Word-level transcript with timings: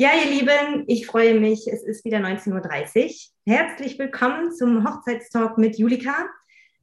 Ja, 0.00 0.10
ihr 0.14 0.30
Lieben, 0.30 0.84
ich 0.86 1.08
freue 1.08 1.40
mich. 1.40 1.66
Es 1.66 1.82
ist 1.82 2.04
wieder 2.04 2.18
19.30 2.18 3.04
Uhr. 3.04 3.52
Herzlich 3.52 3.98
willkommen 3.98 4.52
zum 4.52 4.88
Hochzeitstalk 4.88 5.58
mit 5.58 5.76
Julika. 5.76 6.28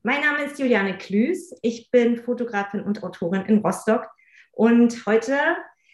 Mein 0.03 0.19
Name 0.19 0.43
ist 0.43 0.59
Juliane 0.59 0.97
Klüß. 0.97 1.55
Ich 1.61 1.89
bin 1.91 2.17
Fotografin 2.17 2.81
und 2.81 3.03
Autorin 3.03 3.43
in 3.43 3.59
Rostock. 3.59 4.05
Und 4.51 5.05
heute 5.05 5.37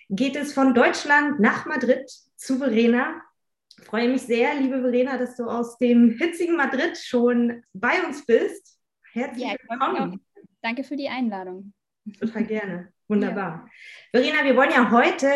geht 0.09 0.35
es 0.35 0.51
von 0.55 0.73
Deutschland 0.73 1.39
nach 1.39 1.67
Madrid 1.67 2.09
zu 2.37 2.57
Verena. 2.57 3.21
Ich 3.77 3.85
freue 3.85 4.09
mich 4.09 4.23
sehr, 4.23 4.55
liebe 4.55 4.81
Verena, 4.81 5.19
dass 5.19 5.35
du 5.35 5.45
aus 5.45 5.77
dem 5.77 6.17
hitzigen 6.17 6.57
Madrid 6.57 6.97
schon 6.97 7.63
bei 7.71 8.03
uns 8.03 8.25
bist. 8.25 8.79
Herzlich 9.13 9.45
ja, 9.45 9.55
willkommen. 9.69 10.25
Danke 10.63 10.83
für 10.83 10.95
die 10.95 11.07
Einladung. 11.09 11.71
Total 12.19 12.45
gerne. 12.45 12.93
Wunderbar. 13.07 13.69
Ja. 14.11 14.19
Verena, 14.21 14.43
wir 14.43 14.55
wollen 14.55 14.71
ja 14.71 14.89
heute 14.89 15.27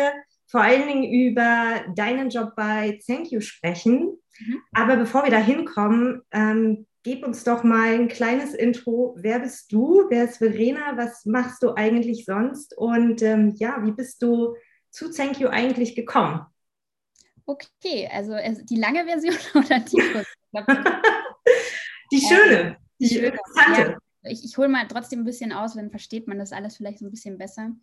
vor 0.46 0.60
allen 0.60 0.86
Dingen 0.86 1.12
über 1.12 1.84
deinen 1.94 2.30
Job 2.30 2.54
bei 2.56 2.98
Thank 3.06 3.30
You 3.30 3.40
sprechen. 3.40 4.18
Mhm. 4.38 4.62
Aber 4.72 4.96
bevor 4.96 5.24
wir 5.24 5.30
da 5.30 5.38
hinkommen, 5.38 6.22
ähm, 6.30 6.86
gib 7.02 7.24
uns 7.24 7.44
doch 7.44 7.62
mal 7.62 7.94
ein 7.94 8.08
kleines 8.08 8.54
Intro. 8.54 9.16
Wer 9.18 9.40
bist 9.40 9.72
du? 9.72 10.06
Wer 10.08 10.24
ist 10.24 10.38
Verena? 10.38 10.96
Was 10.96 11.24
machst 11.24 11.62
du 11.62 11.74
eigentlich 11.74 12.24
sonst? 12.24 12.76
Und 12.76 13.22
ähm, 13.22 13.54
ja, 13.56 13.82
wie 13.84 13.92
bist 13.92 14.22
du 14.22 14.56
zu 14.90 15.10
Thank 15.10 15.40
You 15.40 15.48
eigentlich 15.48 15.94
gekommen? 15.94 16.46
Okay, 17.44 18.08
also 18.12 18.34
die 18.64 18.76
lange 18.76 19.04
Version 19.04 19.36
oder 19.54 19.78
die 19.80 19.96
kurze? 19.96 20.26
die 22.12 22.20
schöne, 22.20 22.76
die, 22.98 23.08
die 23.08 23.14
schöne. 23.14 23.38
Ja, 23.56 23.98
ich, 24.28 24.44
ich 24.44 24.56
hole 24.58 24.68
mal 24.68 24.86
trotzdem 24.88 25.20
ein 25.20 25.24
bisschen 25.24 25.52
aus, 25.52 25.74
dann 25.74 25.90
versteht 25.90 26.28
man 26.28 26.38
das 26.38 26.52
alles 26.52 26.76
vielleicht 26.76 26.98
so 26.98 27.06
ein 27.06 27.10
bisschen 27.10 27.38
besser. 27.38 27.74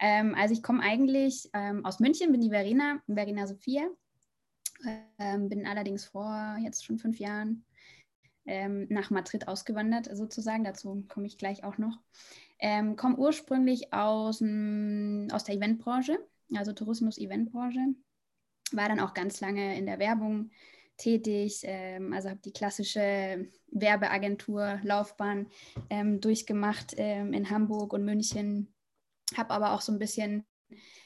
Ähm, 0.00 0.34
also 0.34 0.54
ich 0.54 0.62
komme 0.62 0.82
eigentlich 0.82 1.48
ähm, 1.52 1.84
aus 1.84 2.00
München, 2.00 2.32
bin 2.32 2.40
die 2.40 2.50
Verena, 2.50 3.02
Verena 3.06 3.46
Sophia. 3.46 3.88
Ähm, 5.18 5.48
bin 5.48 5.66
allerdings 5.66 6.04
vor 6.04 6.56
jetzt 6.62 6.84
schon 6.84 6.98
fünf 6.98 7.18
Jahren 7.18 7.64
ähm, 8.44 8.86
nach 8.90 9.10
Madrid 9.10 9.48
ausgewandert, 9.48 10.08
sozusagen. 10.14 10.64
Dazu 10.64 11.04
komme 11.08 11.26
ich 11.26 11.38
gleich 11.38 11.64
auch 11.64 11.78
noch. 11.78 11.98
Ähm, 12.58 12.96
komme 12.96 13.16
ursprünglich 13.16 13.92
aus, 13.92 14.42
aus 14.42 15.44
der 15.44 15.54
Eventbranche, 15.54 16.18
also 16.54 16.72
Tourismus-Eventbranche. 16.72 17.94
War 18.72 18.88
dann 18.88 19.00
auch 19.00 19.14
ganz 19.14 19.40
lange 19.40 19.76
in 19.78 19.86
der 19.86 19.98
Werbung 19.98 20.50
tätig, 20.96 21.60
ähm, 21.64 22.12
also 22.12 22.30
habe 22.30 22.40
die 22.44 22.52
klassische 22.52 23.48
Werbeagentur-Laufbahn 23.70 25.46
durchgemacht 26.20 26.94
in 26.94 27.50
Hamburg 27.50 27.92
und 27.92 28.04
München 28.04 28.74
habe 29.34 29.50
aber 29.50 29.72
auch 29.72 29.80
so 29.80 29.92
ein 29.92 29.98
bisschen 29.98 30.44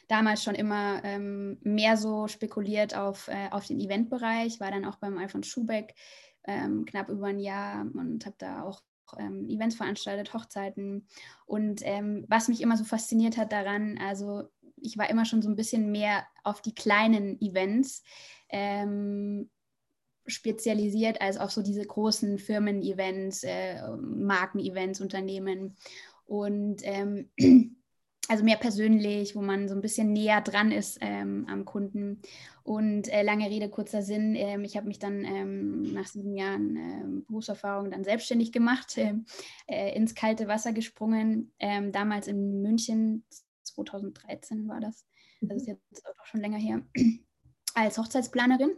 damals 0.09 0.43
schon 0.43 0.55
immer 0.55 1.03
ähm, 1.05 1.59
mehr 1.63 1.97
so 1.97 2.27
spekuliert 2.27 2.97
auf, 2.97 3.29
äh, 3.29 3.49
auf 3.51 3.67
den 3.67 3.81
Eventbereich, 3.81 4.61
war 4.61 4.71
dann 4.71 4.85
auch 4.85 4.97
beim 4.97 5.19
Alfons 5.19 5.47
Schubeck 5.47 5.95
ähm, 6.45 6.85
knapp 6.85 7.09
über 7.09 7.29
ein 7.29 7.39
Jahr 7.39 7.83
und 7.83 8.27
habe 8.27 8.37
da 8.39 8.63
auch 8.63 8.83
ähm, 9.19 9.49
Events 9.49 9.77
veranstaltet, 9.77 10.35
Hochzeiten. 10.35 11.07
Und 11.47 11.81
ähm, 11.85 12.25
was 12.29 12.49
mich 12.49 12.61
immer 12.61 12.77
so 12.77 12.85
fasziniert 12.85 13.37
hat 13.37 13.53
daran, 13.53 13.99
also 13.99 14.49
ich 14.77 14.99
war 14.99 15.09
immer 15.11 15.25
schon 15.25 15.43
so 15.43 15.49
ein 15.49 15.57
bisschen 15.57 15.93
mehr 15.93 16.27
auf 16.43 16.63
die 16.63 16.75
kleinen 16.75 17.41
Events 17.41 18.03
ähm, 18.49 19.51
spezialisiert 20.31 21.21
als 21.21 21.37
auf 21.37 21.51
so 21.51 21.63
diese 21.63 21.85
großen 21.85 22.39
Firmen-Events, 22.39 23.43
äh, 23.45 23.81
Marken-Events, 23.97 25.01
Unternehmen. 25.01 25.77
Und 26.27 26.83
ähm, 26.85 27.31
also 28.29 28.45
mehr 28.45 28.57
persönlich, 28.57 29.35
wo 29.35 29.43
man 29.43 29.69
so 29.69 29.75
ein 29.75 29.81
bisschen 29.81 30.13
näher 30.13 30.41
dran 30.41 30.71
ist 30.71 30.99
ähm, 31.01 31.47
am 31.51 31.65
Kunden. 31.65 32.23
Und 32.63 33.09
äh, 33.09 33.23
lange 33.23 33.51
Rede, 33.51 33.69
kurzer 33.69 34.03
Sinn, 34.03 34.37
ähm, 34.37 34.63
ich 34.63 34.77
habe 34.77 34.87
mich 34.87 35.01
dann 35.01 35.25
ähm, 35.25 35.83
nach 35.93 36.07
sieben 36.07 36.37
Jahren 36.37 36.77
ähm, 36.77 37.25
Berufserfahrung 37.27 37.91
dann 37.91 38.05
selbstständig 38.05 38.53
gemacht, 38.53 38.97
ähm, 38.97 39.25
äh, 39.67 39.97
ins 39.97 40.15
kalte 40.15 40.47
Wasser 40.47 40.73
gesprungen, 40.73 41.53
ähm, 41.59 41.91
damals 41.91 42.29
in 42.29 42.63
München, 42.63 43.25
2013 43.65 44.69
war 44.69 44.81
das, 44.81 45.07
das 45.41 45.63
ist 45.63 45.69
mhm. 45.69 45.79
jetzt 45.91 46.07
auch 46.07 46.27
schon 46.27 46.41
länger 46.41 46.59
her, 46.59 46.83
als 47.75 47.99
Hochzeitsplanerin. 47.99 48.71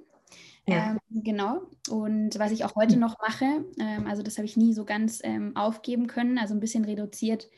Ja. 0.67 0.93
Ähm, 0.93 1.23
genau. 1.25 1.63
Und 1.91 2.39
was 2.39 2.53
ich 2.53 2.65
auch 2.65 2.77
heute 2.77 2.97
noch 2.97 3.19
mache, 3.19 3.65
ähm, 3.81 4.07
also 4.07 4.23
das 4.23 4.37
habe 4.39 4.47
ich 4.47 4.57
nie 4.57 4.73
so 4.73 4.85
ganz 4.85 5.21
ähm, 5.25 5.57
aufgeben 5.57 6.07
können, 6.07 6.39
also 6.39 6.55
ein 6.55 6.61
bisschen 6.61 6.85
reduziert 6.85 7.49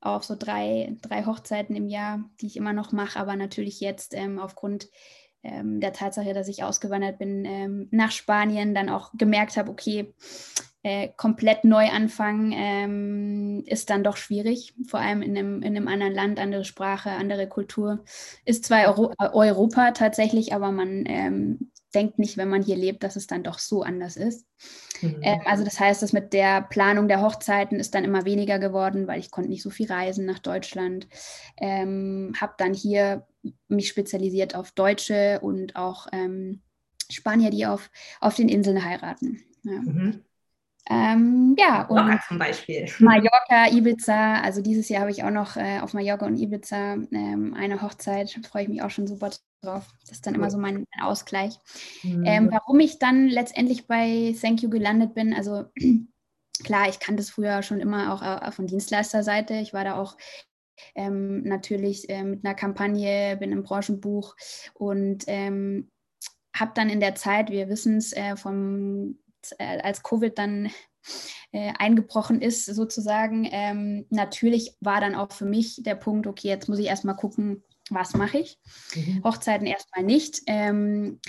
auf 0.00 0.24
so 0.24 0.34
drei, 0.36 0.96
drei 1.02 1.24
Hochzeiten 1.24 1.76
im 1.76 1.86
Jahr, 1.86 2.24
die 2.40 2.46
ich 2.46 2.56
immer 2.56 2.72
noch 2.72 2.92
mache, 2.92 3.18
aber 3.18 3.36
natürlich 3.36 3.80
jetzt 3.80 4.14
ähm, 4.14 4.38
aufgrund 4.38 4.88
ähm, 5.42 5.80
der 5.80 5.92
Tatsache, 5.92 6.34
dass 6.34 6.48
ich 6.48 6.62
ausgewandert 6.62 7.18
bin 7.18 7.44
ähm, 7.44 7.88
nach 7.90 8.10
Spanien, 8.10 8.74
dann 8.74 8.88
auch 8.88 9.10
gemerkt 9.14 9.56
habe, 9.56 9.70
okay, 9.70 10.14
äh, 10.82 11.08
komplett 11.16 11.64
neu 11.64 11.90
anfangen 11.90 13.66
ist 13.66 13.90
dann 13.90 14.02
doch 14.02 14.16
schwierig, 14.16 14.74
vor 14.86 14.98
allem 14.98 15.20
in 15.20 15.36
einem, 15.36 15.62
in 15.62 15.76
einem 15.76 15.88
anderen 15.88 16.14
Land, 16.14 16.38
andere 16.38 16.64
Sprache, 16.64 17.10
andere 17.10 17.46
Kultur. 17.46 18.02
Ist 18.46 18.64
zwar 18.64 18.86
Euro 18.86 19.12
Europa 19.18 19.90
tatsächlich, 19.90 20.54
aber 20.54 20.72
man 20.72 21.04
denkt 21.94 22.18
nicht, 22.18 22.36
wenn 22.36 22.48
man 22.48 22.62
hier 22.62 22.76
lebt, 22.76 23.02
dass 23.02 23.16
es 23.16 23.26
dann 23.26 23.42
doch 23.42 23.58
so 23.58 23.82
anders 23.82 24.16
ist. 24.16 24.46
Mhm. 25.00 25.20
Ähm, 25.22 25.40
also 25.44 25.64
das 25.64 25.80
heißt, 25.80 26.02
dass 26.02 26.12
mit 26.12 26.32
der 26.32 26.62
Planung 26.62 27.08
der 27.08 27.22
Hochzeiten 27.22 27.80
ist 27.80 27.94
dann 27.94 28.04
immer 28.04 28.24
weniger 28.24 28.58
geworden, 28.58 29.06
weil 29.06 29.20
ich 29.20 29.30
konnte 29.30 29.50
nicht 29.50 29.62
so 29.62 29.70
viel 29.70 29.90
reisen 29.90 30.26
nach 30.26 30.38
Deutschland. 30.38 31.08
Ähm, 31.56 32.32
habe 32.40 32.54
dann 32.58 32.74
hier 32.74 33.26
mich 33.68 33.88
spezialisiert 33.88 34.54
auf 34.54 34.72
Deutsche 34.72 35.40
und 35.40 35.76
auch 35.76 36.06
ähm, 36.12 36.62
Spanier, 37.10 37.50
die 37.50 37.66
auf, 37.66 37.90
auf 38.20 38.36
den 38.36 38.48
Inseln 38.48 38.84
heiraten. 38.84 39.42
Ja. 39.62 39.80
Mhm. 39.80 40.24
Ähm, 40.90 41.54
ja, 41.56 41.86
und 41.86 41.94
Mallorca 41.94 42.24
zum 42.26 42.38
Beispiel. 42.38 42.90
Mallorca, 42.98 43.70
Ibiza, 43.70 44.40
also 44.40 44.60
dieses 44.60 44.88
Jahr 44.88 45.02
habe 45.02 45.12
ich 45.12 45.22
auch 45.22 45.30
noch 45.30 45.56
äh, 45.56 45.78
auf 45.78 45.94
Mallorca 45.94 46.26
und 46.26 46.36
Ibiza 46.36 46.94
ähm, 46.94 47.54
eine 47.56 47.80
Hochzeit, 47.80 48.36
da 48.36 48.48
freue 48.48 48.64
ich 48.64 48.68
mich 48.68 48.82
auch 48.82 48.90
schon 48.90 49.06
super 49.06 49.30
drauf. 49.62 49.86
Das 50.00 50.10
ist 50.10 50.26
dann 50.26 50.34
immer 50.34 50.50
so 50.50 50.58
mein, 50.58 50.86
mein 50.96 51.06
Ausgleich. 51.06 51.56
Mhm. 52.02 52.24
Ähm, 52.26 52.48
warum 52.50 52.80
ich 52.80 52.98
dann 52.98 53.28
letztendlich 53.28 53.86
bei 53.86 54.34
Thank 54.40 54.62
You 54.62 54.70
gelandet 54.70 55.14
bin, 55.14 55.32
also 55.32 55.66
klar, 56.64 56.88
ich 56.88 56.98
kannte 56.98 57.22
es 57.22 57.30
früher 57.30 57.62
schon 57.62 57.78
immer 57.78 58.12
auch 58.12 58.22
äh, 58.22 58.50
von 58.50 58.66
Dienstleisterseite. 58.66 59.54
Ich 59.54 59.72
war 59.72 59.84
da 59.84 59.94
auch 59.94 60.16
ähm, 60.96 61.42
natürlich 61.44 62.10
äh, 62.10 62.24
mit 62.24 62.44
einer 62.44 62.56
Kampagne, 62.56 63.36
bin 63.36 63.52
im 63.52 63.62
Branchenbuch 63.62 64.34
und 64.74 65.22
ähm, 65.28 65.88
habe 66.52 66.72
dann 66.74 66.90
in 66.90 66.98
der 66.98 67.14
Zeit, 67.14 67.50
wir 67.50 67.68
wissen 67.68 67.98
es, 67.98 68.12
äh, 68.12 68.34
vom 68.34 69.19
äh, 69.58 69.80
als 69.82 70.02
Covid 70.02 70.38
dann 70.38 70.70
äh, 71.52 71.72
eingebrochen 71.78 72.40
ist, 72.40 72.66
sozusagen, 72.66 73.48
ähm, 73.50 74.06
natürlich 74.10 74.76
war 74.80 75.00
dann 75.00 75.14
auch 75.14 75.32
für 75.32 75.46
mich 75.46 75.82
der 75.82 75.94
Punkt, 75.94 76.26
okay, 76.26 76.48
jetzt 76.48 76.68
muss 76.68 76.78
ich 76.78 76.86
erstmal 76.86 77.16
gucken, 77.16 77.62
was 77.90 78.14
mache 78.14 78.38
ich. 78.38 78.58
Mhm. 78.94 79.24
Hochzeiten 79.24 79.66
erstmal 79.66 80.04
nicht. 80.04 80.42
Ähm, 80.46 81.20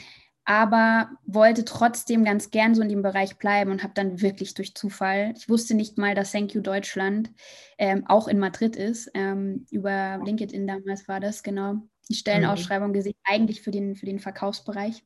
aber 0.43 1.11
wollte 1.25 1.65
trotzdem 1.65 2.23
ganz 2.23 2.49
gern 2.49 2.73
so 2.73 2.81
in 2.81 2.89
dem 2.89 3.03
Bereich 3.03 3.37
bleiben 3.37 3.71
und 3.71 3.83
habe 3.83 3.93
dann 3.93 4.21
wirklich 4.21 4.53
durch 4.53 4.73
Zufall, 4.73 5.33
ich 5.37 5.49
wusste 5.49 5.75
nicht 5.75 5.97
mal, 5.97 6.15
dass 6.15 6.31
Thank 6.31 6.53
You 6.53 6.61
Deutschland 6.61 7.31
ähm, 7.77 8.05
auch 8.07 8.27
in 8.27 8.39
Madrid 8.39 8.75
ist, 8.75 9.09
ähm, 9.13 9.65
über 9.69 10.19
LinkedIn 10.23 10.65
damals 10.65 11.07
war 11.07 11.19
das, 11.19 11.43
genau, 11.43 11.75
die 12.09 12.15
Stellenausschreibung 12.15 12.89
mhm. 12.89 12.93
gesehen, 12.93 13.15
eigentlich 13.23 13.61
für 13.61 13.71
den, 13.71 13.95
für 13.95 14.07
den 14.07 14.19
Verkaufsbereich, 14.19 15.03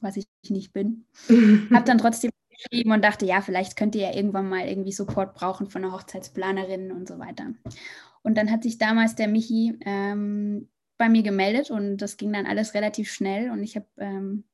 was 0.00 0.16
ich 0.16 0.26
nicht 0.48 0.72
bin. 0.72 1.06
habe 1.28 1.84
dann 1.84 1.98
trotzdem 1.98 2.30
geschrieben 2.56 2.92
und 2.92 3.04
dachte, 3.04 3.26
ja, 3.26 3.40
vielleicht 3.40 3.76
könnt 3.76 3.94
ihr 3.94 4.02
ja 4.02 4.14
irgendwann 4.14 4.48
mal 4.48 4.66
irgendwie 4.66 4.92
Support 4.92 5.34
brauchen 5.34 5.68
von 5.68 5.84
einer 5.84 5.92
Hochzeitsplanerin 5.92 6.92
und 6.92 7.08
so 7.08 7.18
weiter. 7.18 7.46
Und 8.22 8.36
dann 8.36 8.50
hat 8.50 8.62
sich 8.62 8.78
damals 8.78 9.14
der 9.14 9.28
Michi 9.28 9.78
ähm, 9.84 10.68
bei 10.98 11.08
mir 11.08 11.22
gemeldet 11.22 11.70
und 11.70 11.98
das 11.98 12.16
ging 12.16 12.32
dann 12.32 12.46
alles 12.46 12.74
relativ 12.74 13.10
schnell 13.12 13.50
und 13.50 13.62
ich 13.62 13.76
habe 13.76 13.86
ähm, 13.98 14.44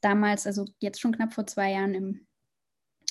damals, 0.00 0.46
also 0.46 0.64
jetzt 0.78 1.00
schon 1.00 1.14
knapp 1.14 1.32
vor 1.32 1.46
zwei 1.46 1.72
Jahren 1.72 1.94
im 1.94 2.26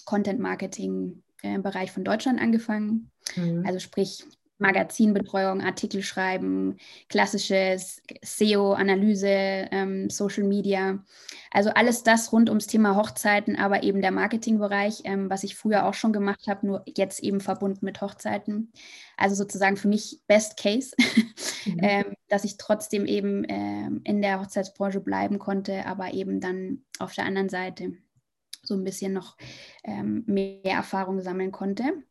Content 0.05 0.39
Marketing 0.39 1.23
äh, 1.41 1.59
Bereich 1.59 1.91
von 1.91 2.03
Deutschland 2.03 2.39
angefangen. 2.39 3.11
Mhm. 3.35 3.63
Also 3.65 3.79
sprich 3.79 4.25
Magazinbetreuung, 4.59 5.61
Artikel 5.61 6.03
schreiben, 6.03 6.77
klassisches 7.07 8.01
SEO, 8.21 8.73
Analyse, 8.73 9.67
ähm, 9.71 10.09
Social 10.09 10.44
Media. 10.44 11.03
Also 11.51 11.71
alles 11.71 12.03
das 12.03 12.31
rund 12.31 12.50
ums 12.50 12.67
Thema 12.67 12.95
Hochzeiten, 12.95 13.56
aber 13.56 13.83
eben 13.83 14.01
der 14.01 14.11
Marketingbereich, 14.11 15.01
ähm, 15.06 15.29
was 15.29 15.44
ich 15.44 15.56
früher 15.56 15.85
auch 15.85 15.94
schon 15.94 16.13
gemacht 16.13 16.47
habe, 16.47 16.67
nur 16.67 16.83
jetzt 16.85 17.21
eben 17.21 17.41
verbunden 17.41 17.85
mit 17.85 18.01
Hochzeiten. 18.01 18.71
Also 19.17 19.35
sozusagen 19.35 19.77
für 19.77 19.88
mich 19.88 20.21
Best 20.27 20.57
Case, 20.57 20.95
mhm. 21.65 21.79
ähm, 21.81 22.13
dass 22.27 22.44
ich 22.44 22.57
trotzdem 22.57 23.06
eben 23.06 23.45
ähm, 23.47 24.01
in 24.03 24.21
der 24.21 24.39
Hochzeitsbranche 24.41 25.00
bleiben 25.00 25.39
konnte, 25.39 25.85
aber 25.85 26.13
eben 26.13 26.39
dann 26.39 26.83
auf 27.00 27.13
der 27.15 27.25
anderen 27.25 27.50
Seite 27.50 27.94
so 28.61 28.75
ein 28.75 28.83
bisschen 28.83 29.13
noch 29.13 29.38
ähm, 29.83 30.23
mehr 30.27 30.59
Erfahrung 30.63 31.21
sammeln 31.21 31.51
konnte. 31.51 32.03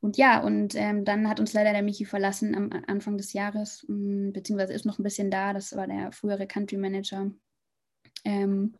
Und 0.00 0.16
ja, 0.16 0.40
und 0.40 0.74
ähm, 0.74 1.04
dann 1.04 1.28
hat 1.28 1.40
uns 1.40 1.52
leider 1.52 1.72
der 1.72 1.82
Michi 1.82 2.04
verlassen 2.04 2.54
am 2.54 2.70
Anfang 2.86 3.16
des 3.16 3.32
Jahres, 3.32 3.84
mh, 3.88 4.28
mm, 4.28 4.32
beziehungsweise 4.32 4.72
ist 4.72 4.86
noch 4.86 4.98
ein 4.98 5.04
bisschen 5.04 5.30
da. 5.30 5.52
Das 5.52 5.76
war 5.76 5.86
der 5.86 6.12
frühere 6.12 6.46
Country 6.46 6.76
Manager 6.76 7.30
Ähm, 8.24 8.76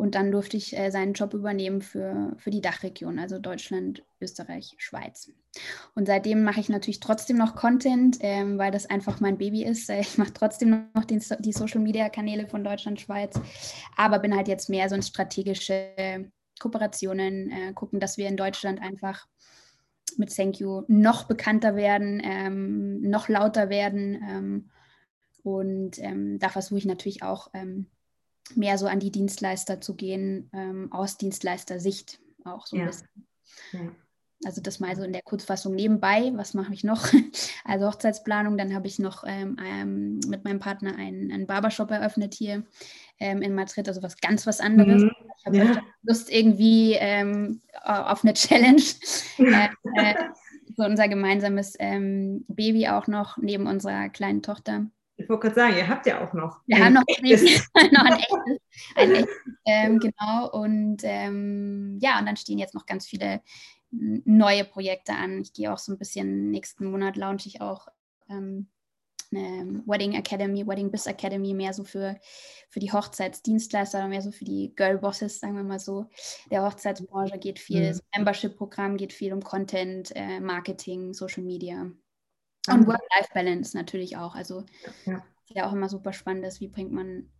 und 0.00 0.14
dann 0.14 0.32
durfte 0.32 0.56
ich 0.56 0.74
äh, 0.74 0.90
seinen 0.90 1.12
Job 1.12 1.34
übernehmen 1.34 1.82
für, 1.82 2.34
für 2.38 2.50
die 2.50 2.62
Dachregion, 2.62 3.18
also 3.18 3.38
Deutschland, 3.38 4.02
Österreich, 4.18 4.74
Schweiz. 4.78 5.30
Und 5.94 6.06
seitdem 6.06 6.42
mache 6.42 6.60
ich 6.60 6.70
natürlich 6.70 7.00
trotzdem 7.00 7.36
noch 7.36 7.54
Content, 7.54 8.16
ähm, 8.20 8.56
weil 8.56 8.70
das 8.70 8.86
einfach 8.86 9.20
mein 9.20 9.36
Baby 9.36 9.62
ist. 9.62 9.90
Äh, 9.90 10.00
ich 10.00 10.16
mache 10.16 10.32
trotzdem 10.32 10.88
noch 10.94 11.04
den, 11.04 11.22
die 11.40 11.52
Social-Media-Kanäle 11.52 12.46
von 12.46 12.64
Deutschland, 12.64 12.98
Schweiz, 12.98 13.38
aber 13.94 14.20
bin 14.20 14.34
halt 14.34 14.48
jetzt 14.48 14.70
mehr 14.70 14.88
so 14.88 14.94
in 14.94 15.02
strategische 15.02 16.30
Kooperationen, 16.60 17.50
äh, 17.50 17.72
gucken, 17.74 18.00
dass 18.00 18.16
wir 18.16 18.28
in 18.28 18.38
Deutschland 18.38 18.80
einfach 18.80 19.26
mit 20.20 20.34
Thank 20.34 20.60
You 20.60 20.84
noch 20.86 21.24
bekannter 21.24 21.74
werden, 21.74 22.22
ähm, 22.22 23.00
noch 23.00 23.28
lauter 23.28 23.68
werden. 23.68 24.14
Ähm, 24.14 24.70
und 25.42 25.98
ähm, 25.98 26.38
da 26.38 26.48
versuche 26.48 26.78
ich 26.78 26.84
natürlich 26.84 27.22
auch 27.22 27.50
ähm, 27.54 27.86
mehr 28.54 28.78
so 28.78 28.86
an 28.86 29.00
die 29.00 29.10
Dienstleister 29.10 29.80
zu 29.80 29.96
gehen, 29.96 30.50
ähm, 30.52 30.92
aus 30.92 31.16
Dienstleister-Sicht 31.16 32.20
auch 32.44 32.66
so 32.66 32.76
ein 32.76 32.80
ja. 32.80 32.86
bisschen. 32.86 33.08
Ja. 33.72 33.80
Also 34.44 34.62
das 34.62 34.80
mal 34.80 34.96
so 34.96 35.02
in 35.02 35.12
der 35.12 35.22
Kurzfassung 35.22 35.74
nebenbei. 35.74 36.32
Was 36.34 36.54
mache 36.54 36.72
ich 36.72 36.84
noch? 36.84 37.08
Also 37.64 37.86
Hochzeitsplanung. 37.86 38.56
Dann 38.58 38.74
habe 38.74 38.88
ich 38.88 38.98
noch 38.98 39.22
ähm, 39.24 39.56
ähm, 39.64 40.20
mit 40.26 40.44
meinem 40.44 40.58
Partner 40.58 40.96
einen, 40.96 41.30
einen 41.30 41.46
Barbershop 41.46 41.90
eröffnet 41.90 42.34
hier 42.34 42.64
ähm, 43.20 43.42
in 43.42 43.54
Madrid. 43.54 43.86
Also 43.86 44.02
was 44.02 44.16
ganz 44.16 44.46
was 44.46 44.60
anderes. 44.60 45.02
Mhm. 45.02 45.12
Ich 45.38 45.46
habe 45.46 45.56
ja. 45.56 45.82
Lust 46.02 46.32
irgendwie 46.32 46.94
ähm, 46.98 47.60
auf 47.84 48.24
eine 48.24 48.32
Challenge. 48.32 48.82
äh, 49.38 49.68
äh, 49.96 50.14
so 50.76 50.84
unser 50.84 51.08
gemeinsames 51.08 51.76
ähm, 51.78 52.44
Baby 52.48 52.88
auch 52.88 53.06
noch 53.06 53.36
neben 53.36 53.66
unserer 53.66 54.08
kleinen 54.08 54.42
Tochter. 54.42 54.86
Ich 55.20 55.28
wollte 55.28 55.48
gerade 55.48 55.54
sagen, 55.54 55.76
ihr 55.76 55.88
habt 55.88 56.06
ja 56.06 56.24
auch 56.24 56.32
noch. 56.32 56.60
Wir 56.66 56.82
haben 56.82 56.94
noch, 56.94 57.02
noch 57.06 57.18
ein 57.18 57.24
echtes. 57.24 57.68
Ein 58.96 59.10
echtes 59.10 59.28
ähm, 59.66 59.98
genau. 59.98 60.50
Und 60.50 61.02
ähm, 61.02 61.98
ja, 62.00 62.18
und 62.18 62.26
dann 62.26 62.36
stehen 62.36 62.58
jetzt 62.58 62.74
noch 62.74 62.86
ganz 62.86 63.06
viele 63.06 63.42
neue 63.90 64.64
Projekte 64.64 65.14
an. 65.14 65.40
Ich 65.40 65.52
gehe 65.52 65.72
auch 65.72 65.78
so 65.78 65.92
ein 65.92 65.98
bisschen, 65.98 66.50
nächsten 66.50 66.86
Monat 66.86 67.16
launche 67.16 67.48
ich 67.48 67.60
auch 67.60 67.88
ähm, 68.28 68.68
eine 69.32 69.82
Wedding 69.86 70.14
Academy, 70.14 70.66
Wedding 70.66 70.90
Biz 70.90 71.06
Academy, 71.06 71.54
mehr 71.54 71.72
so 71.72 71.84
für, 71.84 72.18
für 72.68 72.80
die 72.80 72.92
Hochzeitsdienstleister, 72.92 74.08
mehr 74.08 74.22
so 74.22 74.32
für 74.32 74.44
die 74.44 74.74
Girl 74.74 74.98
Bosses, 74.98 75.38
sagen 75.38 75.54
wir 75.54 75.62
mal 75.62 75.78
so. 75.78 76.06
Der 76.50 76.62
Hochzeitsbranche 76.64 77.38
geht 77.38 77.58
viel, 77.58 77.82
mhm. 77.82 77.88
das 77.88 78.02
Membership-Programm 78.14 78.96
geht 78.96 79.12
viel 79.12 79.32
um 79.32 79.42
Content, 79.42 80.12
äh, 80.14 80.40
Marketing, 80.40 81.12
Social 81.14 81.44
Media. 81.44 81.90
Und 82.68 82.86
Work-Life-Balance 82.86 83.76
natürlich 83.76 84.16
auch. 84.16 84.34
Also 84.34 84.64
ja. 85.06 85.24
ja 85.48 85.68
auch 85.68 85.72
immer 85.72 85.88
super 85.88 86.12
spannend 86.12 86.44
ist, 86.44 86.60
wie 86.60 86.68
bringt 86.68 86.92
man 86.92 87.30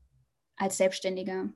als 0.56 0.76
Selbstständiger 0.76 1.50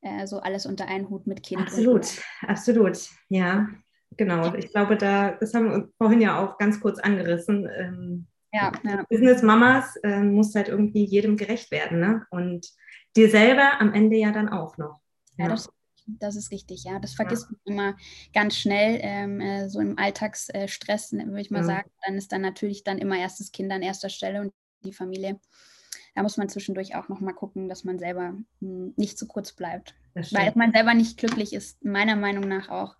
äh, 0.00 0.26
so 0.26 0.38
alles 0.40 0.66
unter 0.66 0.86
einen 0.86 1.08
Hut 1.08 1.26
mit 1.26 1.42
Kind. 1.42 1.62
Absolut, 1.62 2.06
absolut, 2.42 2.98
ja. 3.28 3.68
Genau, 4.16 4.54
ich 4.54 4.70
glaube, 4.70 4.96
da, 4.96 5.32
das 5.32 5.54
haben 5.54 5.70
wir 5.70 5.88
vorhin 5.98 6.20
ja 6.20 6.42
auch 6.42 6.58
ganz 6.58 6.80
kurz 6.80 6.98
angerissen. 6.98 7.68
Ähm, 7.76 8.26
ja, 8.52 8.72
ja. 8.84 9.04
Business 9.08 9.42
Mamas 9.42 9.96
äh, 10.02 10.22
muss 10.22 10.54
halt 10.54 10.68
irgendwie 10.68 11.04
jedem 11.04 11.36
gerecht 11.36 11.70
werden, 11.70 12.00
ne? 12.00 12.26
Und 12.30 12.68
dir 13.16 13.30
selber 13.30 13.80
am 13.80 13.94
Ende 13.94 14.16
ja 14.16 14.32
dann 14.32 14.48
auch 14.48 14.76
noch. 14.76 15.00
Ja, 15.36 15.46
ja. 15.46 15.50
Das, 15.50 15.70
das, 16.06 16.36
ist 16.36 16.50
richtig, 16.50 16.84
ja. 16.84 16.98
Das 16.98 17.14
vergisst 17.14 17.50
man 17.50 17.60
immer 17.64 17.96
ganz 18.34 18.56
schnell, 18.56 18.98
ähm, 19.02 19.40
äh, 19.40 19.70
so 19.70 19.80
im 19.80 19.98
Alltagsstress, 19.98 21.12
ne, 21.12 21.26
würde 21.26 21.40
ich 21.40 21.50
mal 21.50 21.64
sagen. 21.64 21.90
Dann 22.06 22.16
ist 22.16 22.32
dann 22.32 22.42
natürlich 22.42 22.84
dann 22.84 22.98
immer 22.98 23.16
erstes 23.16 23.52
Kind 23.52 23.72
an 23.72 23.82
erster 23.82 24.10
Stelle 24.10 24.42
und 24.42 24.52
die 24.84 24.92
Familie. 24.92 25.40
Da 26.14 26.22
muss 26.22 26.36
man 26.36 26.50
zwischendurch 26.50 26.94
auch 26.94 27.08
nochmal 27.08 27.34
gucken, 27.34 27.68
dass 27.68 27.84
man 27.84 27.98
selber 27.98 28.32
mh, 28.32 28.44
hm, 28.60 28.94
nicht 28.96 29.18
zu 29.18 29.26
kurz 29.26 29.52
bleibt. 29.52 29.94
Weil 30.14 30.52
man 30.54 30.72
selber 30.72 30.92
nicht 30.92 31.16
glücklich 31.16 31.54
ist, 31.54 31.82
meiner 31.82 32.16
Meinung 32.16 32.46
nach 32.46 32.68
auch 32.68 32.96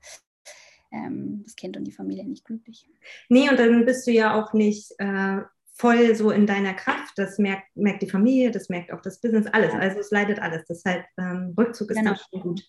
ähm, 0.92 1.42
das 1.44 1.56
Kind 1.56 1.76
und 1.76 1.84
die 1.84 1.92
Familie 1.92 2.24
nicht 2.24 2.44
glücklich. 2.44 2.88
Nee, 3.28 3.48
und 3.48 3.58
dann 3.58 3.84
bist 3.84 4.06
du 4.06 4.10
ja 4.10 4.40
auch 4.40 4.52
nicht 4.52 4.92
äh, 4.98 5.38
voll 5.74 6.14
so 6.14 6.30
in 6.30 6.46
deiner 6.46 6.74
Kraft. 6.74 7.14
Das 7.16 7.38
merkt, 7.38 7.74
merkt 7.74 8.02
die 8.02 8.10
Familie, 8.10 8.50
das 8.50 8.68
merkt 8.68 8.92
auch 8.92 9.00
das 9.00 9.20
Business, 9.20 9.46
alles. 9.46 9.72
Also 9.72 9.98
es 9.98 10.10
leidet 10.10 10.40
alles. 10.40 10.64
Deshalb 10.68 11.04
ähm, 11.18 11.54
Rückzug 11.58 11.90
ist 11.90 11.98
genau. 11.98 12.14
schon 12.14 12.40
gut. 12.40 12.62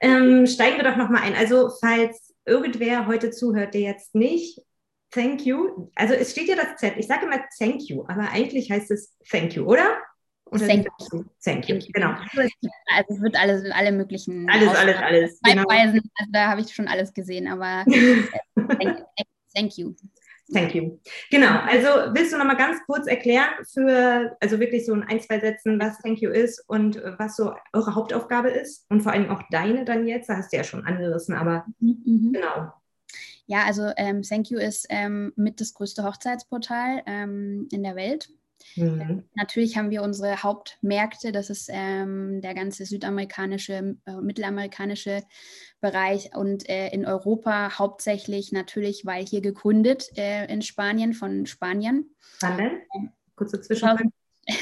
Ähm, 0.00 0.46
steigen 0.46 0.76
wir 0.76 0.84
doch 0.84 0.96
nochmal 0.96 1.22
ein. 1.22 1.34
Also 1.34 1.70
falls 1.80 2.34
irgendwer 2.46 3.06
heute 3.06 3.30
zuhört, 3.30 3.74
der 3.74 3.82
jetzt 3.82 4.14
nicht 4.14 4.60
Thank 5.12 5.44
you, 5.44 5.90
also 5.96 6.14
es 6.14 6.30
steht 6.30 6.48
ja 6.48 6.54
das 6.54 6.76
Z, 6.76 6.94
ich 6.96 7.08
sage 7.08 7.26
immer 7.26 7.42
Thank 7.58 7.88
you, 7.88 8.04
aber 8.06 8.30
eigentlich 8.30 8.70
heißt 8.70 8.92
es 8.92 9.16
Thank 9.28 9.54
you, 9.54 9.64
oder? 9.64 9.98
Oder 10.50 10.66
thank 10.66 10.86
you. 11.12 11.24
Thank 11.44 11.68
you, 11.68 11.78
genau. 11.92 12.10
Also 12.10 13.14
es 13.14 13.20
wird 13.20 13.36
alles, 13.36 13.70
alle 13.72 13.92
möglichen. 13.92 14.48
Alles, 14.50 14.68
alles, 14.68 14.96
alles. 14.96 15.40
Genau. 15.42 15.64
also 15.68 15.98
da 16.30 16.48
habe 16.48 16.60
ich 16.60 16.74
schon 16.74 16.88
alles 16.88 17.12
gesehen, 17.14 17.46
aber 17.48 17.84
thank, 18.56 19.04
thank 19.54 19.78
you. 19.78 19.94
Thank 20.52 20.74
you. 20.74 20.98
Genau, 21.30 21.60
also 21.60 22.12
willst 22.12 22.32
du 22.32 22.38
noch 22.38 22.44
mal 22.44 22.56
ganz 22.56 22.80
kurz 22.86 23.06
erklären 23.06 23.50
für, 23.72 24.36
also 24.40 24.58
wirklich 24.58 24.84
so 24.84 24.92
in 24.94 25.04
ein, 25.04 25.20
zwei 25.20 25.38
Sätzen, 25.38 25.80
was 25.80 25.98
Thank 25.98 26.20
you 26.20 26.30
ist 26.30 26.64
und 26.68 27.00
was 27.18 27.36
so 27.36 27.54
eure 27.72 27.94
Hauptaufgabe 27.94 28.50
ist 28.50 28.84
und 28.90 29.02
vor 29.02 29.12
allem 29.12 29.30
auch 29.30 29.42
deine 29.50 29.84
dann 29.84 30.08
jetzt, 30.08 30.28
da 30.28 30.36
hast 30.36 30.52
du 30.52 30.56
ja 30.56 30.64
schon 30.64 30.84
angerissen, 30.84 31.34
aber 31.34 31.66
mhm. 31.78 32.02
mhm. 32.04 32.32
genau. 32.32 32.72
Ja, 33.46 33.64
also 33.64 33.90
ähm, 33.96 34.22
Thank 34.22 34.50
you 34.50 34.58
ist 34.58 34.86
ähm, 34.90 35.32
mit 35.36 35.60
das 35.60 35.74
größte 35.74 36.04
Hochzeitsportal 36.04 37.02
ähm, 37.06 37.68
in 37.72 37.82
der 37.82 37.96
Welt. 37.96 38.30
Mhm. 38.76 39.24
Natürlich 39.34 39.76
haben 39.76 39.90
wir 39.90 40.02
unsere 40.02 40.42
Hauptmärkte, 40.42 41.32
das 41.32 41.50
ist 41.50 41.68
ähm, 41.72 42.40
der 42.40 42.54
ganze 42.54 42.84
südamerikanische, 42.84 43.96
äh, 44.04 44.14
mittelamerikanische 44.20 45.22
Bereich 45.80 46.34
und 46.34 46.68
äh, 46.68 46.88
in 46.88 47.06
Europa 47.06 47.78
hauptsächlich 47.78 48.52
natürlich, 48.52 49.06
weil 49.06 49.24
hier 49.24 49.40
gegründet 49.40 50.06
äh, 50.16 50.52
in 50.52 50.62
Spanien 50.62 51.12
von 51.14 51.46
Spaniern. 51.46 52.04
Wann 52.40 52.56
denn? 52.56 52.72
Ähm, 52.94 53.10
Kurze 53.36 53.60
Zwischenfrage. 53.60 54.04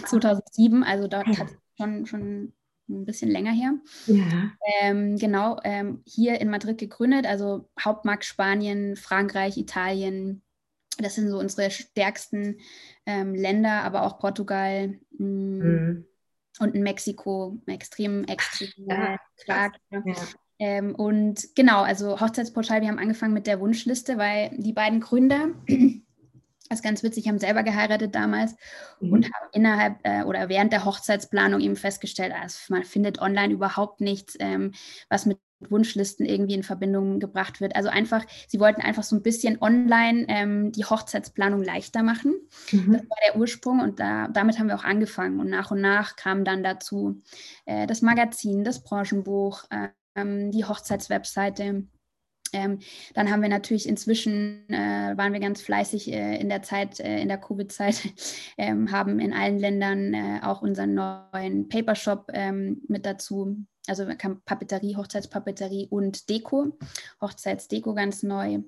2007, 0.06 0.84
also 0.84 1.08
dort 1.08 1.26
hat 1.26 1.48
schon, 1.76 2.06
schon 2.06 2.52
ein 2.88 3.04
bisschen 3.04 3.30
länger 3.30 3.52
her. 3.52 3.74
Ja. 4.06 4.52
Ähm, 4.80 5.16
genau, 5.18 5.60
ähm, 5.64 6.02
hier 6.06 6.40
in 6.40 6.50
Madrid 6.50 6.78
gegründet, 6.78 7.26
also 7.26 7.68
Hauptmarkt 7.78 8.24
Spanien, 8.24 8.96
Frankreich, 8.96 9.56
Italien, 9.56 10.42
das 10.98 11.14
sind 11.14 11.28
so 11.28 11.38
unsere 11.38 11.70
stärksten 11.70 12.58
ähm, 13.06 13.34
Länder, 13.34 13.82
aber 13.82 14.02
auch 14.02 14.18
Portugal 14.18 14.98
mh, 15.18 15.24
mm, 15.24 15.58
mhm. 15.58 16.06
und 16.60 16.74
Mexiko 16.74 17.58
extrem, 17.66 18.24
extrem 18.24 18.70
ja, 18.88 19.18
stark. 19.36 19.76
Ja. 19.90 20.14
Ähm, 20.58 20.94
und 20.94 21.54
genau, 21.54 21.82
also 21.82 22.20
Hochzeitsportal, 22.20 22.80
wir 22.80 22.88
haben 22.88 22.98
angefangen 22.98 23.34
mit 23.34 23.46
der 23.46 23.60
Wunschliste, 23.60 24.18
weil 24.18 24.50
die 24.56 24.72
beiden 24.72 25.00
Gründer, 25.00 25.50
das 25.66 26.78
ist 26.78 26.82
ganz 26.82 27.02
witzig, 27.02 27.28
haben 27.28 27.38
selber 27.38 27.62
geheiratet 27.62 28.14
damals 28.14 28.56
mhm. 29.00 29.12
und 29.12 29.24
haben 29.26 29.48
innerhalb 29.52 29.98
äh, 30.02 30.24
oder 30.24 30.48
während 30.48 30.72
der 30.72 30.84
Hochzeitsplanung 30.84 31.60
eben 31.60 31.76
festgestellt, 31.76 32.32
also 32.34 32.58
man 32.70 32.82
findet 32.82 33.20
online 33.20 33.54
überhaupt 33.54 34.00
nichts, 34.00 34.36
ähm, 34.40 34.72
was 35.08 35.26
mit 35.26 35.38
Wunschlisten 35.60 36.26
irgendwie 36.26 36.54
in 36.54 36.62
Verbindung 36.62 37.20
gebracht 37.20 37.60
wird. 37.60 37.76
Also 37.76 37.88
einfach, 37.88 38.24
sie 38.46 38.60
wollten 38.60 38.80
einfach 38.80 39.02
so 39.02 39.16
ein 39.16 39.22
bisschen 39.22 39.60
online 39.60 40.26
ähm, 40.28 40.72
die 40.72 40.84
Hochzeitsplanung 40.84 41.62
leichter 41.62 42.02
machen. 42.02 42.34
Mhm. 42.70 42.92
Das 42.92 43.02
war 43.02 43.16
der 43.26 43.36
Ursprung 43.36 43.80
und 43.80 44.00
da, 44.00 44.28
damit 44.28 44.58
haben 44.58 44.68
wir 44.68 44.76
auch 44.76 44.84
angefangen. 44.84 45.40
Und 45.40 45.50
nach 45.50 45.70
und 45.70 45.80
nach 45.80 46.16
kam 46.16 46.44
dann 46.44 46.62
dazu 46.62 47.22
äh, 47.66 47.86
das 47.86 48.02
Magazin, 48.02 48.64
das 48.64 48.82
Branchenbuch, 48.82 49.64
ähm, 50.14 50.50
die 50.50 50.64
Hochzeitswebseite. 50.64 51.84
Ähm, 52.52 52.78
dann 53.14 53.30
haben 53.30 53.42
wir 53.42 53.48
natürlich 53.48 53.88
inzwischen, 53.88 54.68
äh, 54.70 55.16
waren 55.16 55.32
wir 55.32 55.40
ganz 55.40 55.60
fleißig 55.60 56.12
äh, 56.12 56.36
in 56.40 56.48
der 56.48 56.62
Zeit, 56.62 57.00
äh, 57.00 57.20
in 57.20 57.28
der 57.28 57.38
Covid-Zeit, 57.38 58.08
ähm, 58.58 58.90
haben 58.90 59.20
in 59.20 59.32
allen 59.32 59.58
Ländern 59.58 60.14
äh, 60.14 60.40
auch 60.42 60.62
unseren 60.62 60.94
neuen 60.94 61.68
Papershop 61.68 62.30
ähm, 62.32 62.82
mit 62.88 63.04
dazu 63.04 63.66
also 63.88 64.06
Papeterie, 64.44 64.96
Hochzeitspapeterie 64.96 65.88
und 65.90 66.28
Deko, 66.28 66.78
Hochzeitsdeko 67.20 67.94
ganz 67.94 68.22
neu, 68.22 68.60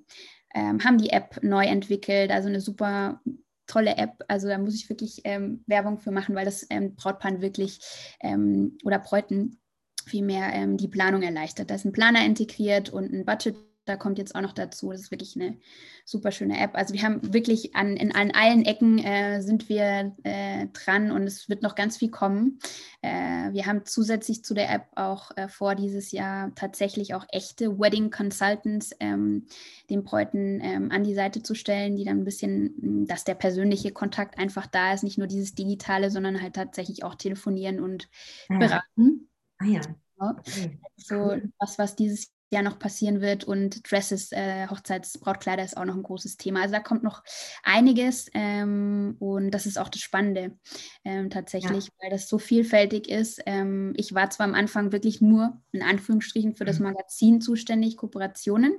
ähm, 0.55 0.85
haben 0.85 0.99
die 0.99 1.11
App 1.11 1.43
neu 1.43 1.65
entwickelt, 1.65 2.31
also 2.31 2.49
eine 2.49 2.61
super 2.61 3.21
tolle 3.67 3.97
App. 3.97 4.25
Also 4.29 4.49
da 4.49 4.59
muss 4.59 4.75
ich 4.75 4.89
wirklich 4.89 5.21
ähm, 5.25 5.63
Werbung 5.67 5.99
für 5.99 6.11
machen, 6.11 6.35
weil 6.35 6.45
das 6.45 6.67
ähm, 6.71 6.95
Brautpaaren 6.97 7.41
wirklich 7.41 7.81
ähm, 8.21 8.77
oder 8.85 8.99
Bräuten 8.99 9.61
vielmehr 10.07 10.53
ähm, 10.53 10.77
die 10.77 10.89
Planung 10.89 11.23
erleichtert. 11.23 11.71
Da 11.71 11.77
ist 11.77 11.85
ein 11.85 11.93
Planer 11.93 12.25
integriert 12.25 12.91
und 12.91 13.13
ein 13.13 13.25
Budget 13.25 13.55
da 13.91 13.97
kommt 13.97 14.19
jetzt 14.19 14.35
auch 14.35 14.41
noch 14.41 14.53
dazu. 14.53 14.93
Das 14.93 15.01
ist 15.01 15.11
wirklich 15.11 15.35
eine 15.37 15.59
super 16.05 16.31
schöne 16.31 16.59
App. 16.59 16.71
Also 16.75 16.95
wir 16.95 17.03
haben 17.03 17.35
wirklich 17.35 17.75
an, 17.75 17.97
in, 17.97 18.15
an 18.15 18.31
allen 18.31 18.65
Ecken 18.65 18.99
äh, 18.99 19.43
sind 19.43 19.69
wir 19.69 20.15
äh, 20.23 20.67
dran 20.73 21.11
und 21.11 21.25
es 21.25 21.49
wird 21.49 21.63
noch 21.63 21.75
ganz 21.75 21.97
viel 21.97 22.11
kommen. 22.11 22.61
Äh, 23.03 23.53
wir 23.53 23.67
haben 23.67 23.85
zusätzlich 23.85 24.45
zu 24.45 24.55
der 24.55 24.71
App 24.71 24.87
auch 24.95 25.37
äh, 25.37 25.49
vor, 25.49 25.75
dieses 25.75 26.13
Jahr 26.13 26.55
tatsächlich 26.55 27.15
auch 27.15 27.27
echte 27.31 27.79
Wedding 27.79 28.11
Consultants 28.11 28.93
ähm, 29.01 29.47
den 29.91 30.05
Bräuten 30.05 30.61
ähm, 30.63 30.91
an 30.93 31.03
die 31.03 31.15
Seite 31.15 31.43
zu 31.43 31.55
stellen, 31.55 31.97
die 31.97 32.05
dann 32.05 32.19
ein 32.19 32.25
bisschen, 32.25 33.07
dass 33.07 33.25
der 33.25 33.35
persönliche 33.35 33.91
Kontakt 33.91 34.39
einfach 34.39 34.67
da 34.69 34.95
ist, 34.95 35.03
nicht 35.03 35.19
nur 35.19 35.27
dieses 35.27 35.55
Digitale, 35.55 36.11
sondern 36.11 36.41
halt 36.41 36.55
tatsächlich 36.55 37.03
auch 37.03 37.17
telefonieren 37.17 37.81
und 37.81 38.09
beraten. 38.49 39.29
Ah 39.59 39.67
ja. 39.67 39.81
Okay. 40.19 40.79
So 40.97 41.37
was, 41.59 41.79
was 41.79 41.97
dieses 41.97 42.31
Jahr 42.51 42.63
noch 42.63 42.79
passieren 42.79 43.21
wird 43.21 43.45
und 43.45 43.91
Dresses, 43.91 44.33
äh, 44.33 44.67
Hochzeitsbrautkleider 44.69 45.65
ist 45.65 45.77
auch 45.77 45.85
noch 45.85 45.97
ein 45.97 46.03
großes 46.03 46.37
Thema. 46.37 46.63
Also 46.63 46.75
da 46.75 46.81
kommt 46.81 47.03
noch 47.03 47.23
einiges 47.63 48.29
ähm, 48.35 49.17
und 49.19 49.53
das 49.53 49.67
ist 49.67 49.79
auch 49.79 49.89
das 49.89 50.01
Spannende 50.01 50.59
ähm, 51.05 51.31
tatsächlich, 51.31 51.87
ja. 51.87 51.93
weil 52.01 52.11
das 52.11 52.29
so 52.29 52.39
vielfältig 52.39 53.09
ist. 53.09 53.41
Ähm, 53.47 53.93
ich 53.97 54.15
war 54.15 54.31
zwar 54.31 54.47
am 54.47 54.55
Anfang 54.55 54.93
wirklich 54.93 55.21
nur 55.21 55.61
in 55.73 55.83
Anführungsstrichen 55.83 56.55
für 56.55 56.65
das 56.65 56.79
mhm. 56.79 56.87
Magazin 56.87 57.41
zuständig, 57.41 57.97
Kooperationen. 57.97 58.73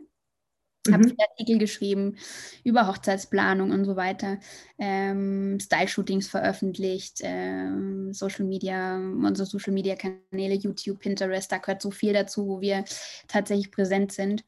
Mhm. 0.87 0.93
Habe 0.93 1.15
Artikel 1.29 1.59
geschrieben 1.59 2.17
über 2.63 2.87
Hochzeitsplanung 2.87 3.71
und 3.71 3.85
so 3.85 3.95
weiter, 3.95 4.39
ähm, 4.79 5.59
Style-Shootings 5.59 6.27
veröffentlicht, 6.27 7.19
ähm, 7.21 8.13
Social 8.13 8.45
Media, 8.45 8.95
unsere 8.97 9.45
Social 9.45 9.73
Media 9.73 9.95
Kanäle, 9.95 10.55
YouTube, 10.55 10.99
Pinterest, 10.99 11.51
da 11.51 11.59
gehört 11.59 11.81
so 11.81 11.91
viel 11.91 12.13
dazu, 12.13 12.47
wo 12.47 12.61
wir 12.61 12.83
tatsächlich 13.27 13.71
präsent 13.71 14.11
sind. 14.11 14.43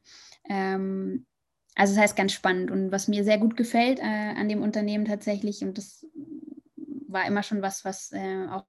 Ähm, 0.48 1.26
also 1.76 1.94
das 1.94 2.02
heißt 2.02 2.16
ganz 2.16 2.32
spannend 2.32 2.70
und 2.70 2.90
was 2.92 3.08
mir 3.08 3.24
sehr 3.24 3.38
gut 3.38 3.56
gefällt 3.56 3.98
äh, 4.00 4.02
an 4.02 4.48
dem 4.48 4.62
Unternehmen 4.62 5.04
tatsächlich 5.04 5.62
und 5.62 5.78
das 5.78 6.06
war 7.08 7.26
immer 7.26 7.42
schon 7.44 7.62
was, 7.62 7.84
was 7.84 8.12
äh, 8.12 8.46
auch 8.50 8.64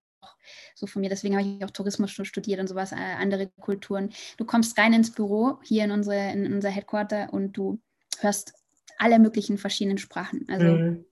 so 0.75 0.87
von 0.87 1.01
mir. 1.01 1.09
Deswegen 1.09 1.37
habe 1.37 1.47
ich 1.47 1.63
auch 1.63 1.71
Tourismus 1.71 2.11
studiert 2.11 2.59
und 2.59 2.67
sowas, 2.67 2.91
äh, 2.91 2.95
andere 2.95 3.47
Kulturen. 3.59 4.09
Du 4.37 4.45
kommst 4.45 4.77
rein 4.77 4.93
ins 4.93 5.11
Büro, 5.11 5.59
hier 5.63 5.85
in, 5.85 5.91
unsere, 5.91 6.31
in 6.31 6.53
unser 6.53 6.69
Headquarter 6.69 7.33
und 7.33 7.53
du 7.53 7.79
hörst 8.19 8.53
alle 8.97 9.19
möglichen 9.19 9.57
verschiedenen 9.57 9.97
Sprachen. 9.97 10.45
Also 10.49 10.65
mhm. 10.65 11.05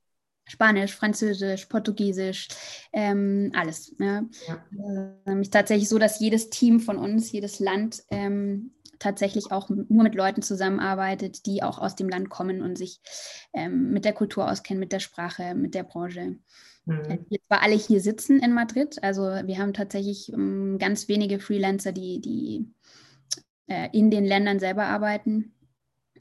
Spanisch, 0.45 0.93
Französisch, 0.95 1.65
Portugiesisch, 1.67 2.49
ähm, 2.91 3.51
alles. 3.55 3.95
Ja. 3.97 4.23
ja. 4.47 4.65
Ähm, 5.25 5.41
ist 5.41 5.53
tatsächlich 5.53 5.87
so, 5.87 5.97
dass 5.99 6.19
jedes 6.19 6.49
Team 6.49 6.79
von 6.79 6.97
uns, 6.97 7.31
jedes 7.31 7.59
Land 7.59 8.03
ähm, 8.09 8.73
tatsächlich 8.99 9.51
auch 9.51 9.69
nur 9.69 10.03
mit 10.03 10.15
Leuten 10.15 10.41
zusammenarbeitet, 10.41 11.45
die 11.45 11.63
auch 11.63 11.79
aus 11.79 11.95
dem 11.95 12.09
Land 12.09 12.29
kommen 12.29 12.61
und 12.61 12.77
sich 12.77 12.99
ähm, 13.53 13.91
mit 13.91 14.05
der 14.05 14.13
Kultur 14.13 14.49
auskennen, 14.49 14.79
mit 14.79 14.91
der 14.91 14.99
Sprache, 14.99 15.55
mit 15.55 15.75
der 15.75 15.83
Branche. 15.83 16.37
Mhm. 16.85 17.25
Wir 17.29 17.39
zwar 17.47 17.61
alle 17.61 17.75
hier 17.75 18.01
sitzen 18.01 18.39
in 18.39 18.53
Madrid, 18.53 19.01
also 19.03 19.21
wir 19.23 19.57
haben 19.57 19.73
tatsächlich 19.73 20.33
um, 20.33 20.41
ähm, 20.73 20.79
ganz 20.79 21.07
wenige 21.07 21.39
Freelancer, 21.39 21.91
die, 21.91 22.19
die 22.19 22.67
äh, 23.67 23.89
in 23.93 24.11
den 24.11 24.25
Ländern 24.25 24.59
selber 24.59 24.85
arbeiten. 24.85 25.53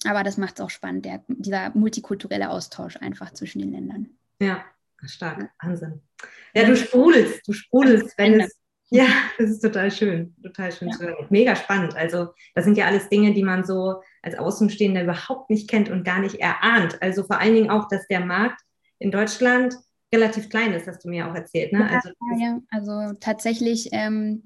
Aber 0.05 0.23
das 0.23 0.37
macht 0.37 0.59
es 0.59 0.65
auch 0.65 0.71
spannend, 0.71 1.05
der, 1.05 1.25
dieser 1.29 1.71
multikulturelle 1.75 2.51
Austausch 2.51 2.97
einfach 2.97 3.33
zwischen 3.33 3.61
den 3.61 3.73
Ländern. 3.73 4.11
Ja, 4.41 4.65
stark, 5.05 5.51
Wahnsinn. 5.63 6.01
Ja, 6.55 6.67
du 6.67 6.77
sprudelst, 6.77 7.47
du 7.47 7.53
sprudelst, 7.53 8.17
wenn 8.17 8.41
es. 8.41 8.57
Ja, 8.91 9.07
das 9.39 9.51
ist 9.51 9.61
total 9.61 9.91
schön, 9.91 10.37
total 10.43 10.71
schön 10.71 10.89
ja. 10.89 10.97
zu 10.97 11.05
hören. 11.05 11.27
Mega 11.31 11.57
spannend. 11.57 11.97
Also, 11.97 12.35
das 12.55 12.67
sind 12.67 12.77
ja 12.77 12.87
alles 12.87 13.09
Dinge, 13.09 13.33
die 13.33 13.43
man 13.43 13.65
so 13.65 14.03
als 14.21 14.37
Außenstehender 14.37 15.05
überhaupt 15.05 15.49
nicht 15.49 15.69
kennt 15.69 15.89
und 15.89 16.05
gar 16.05 16.21
nicht 16.21 16.35
erahnt. 16.41 17.01
Also 17.01 17.25
vor 17.25 17.39
allen 17.39 17.55
Dingen 17.55 17.71
auch, 17.71 17.89
dass 17.89 18.07
der 18.09 18.21
Markt 18.21 18.61
in 18.99 19.11
Deutschland 19.11 19.77
relativ 20.13 20.49
klein 20.49 20.73
ist, 20.73 20.87
hast 20.87 21.05
du 21.05 21.09
mir 21.09 21.29
auch 21.29 21.35
erzählt. 21.35 21.73
Ne? 21.73 21.89
Also, 21.91 22.11
ja, 22.39 22.61
also 22.71 23.15
tatsächlich 23.19 23.89
ähm, 23.93 24.45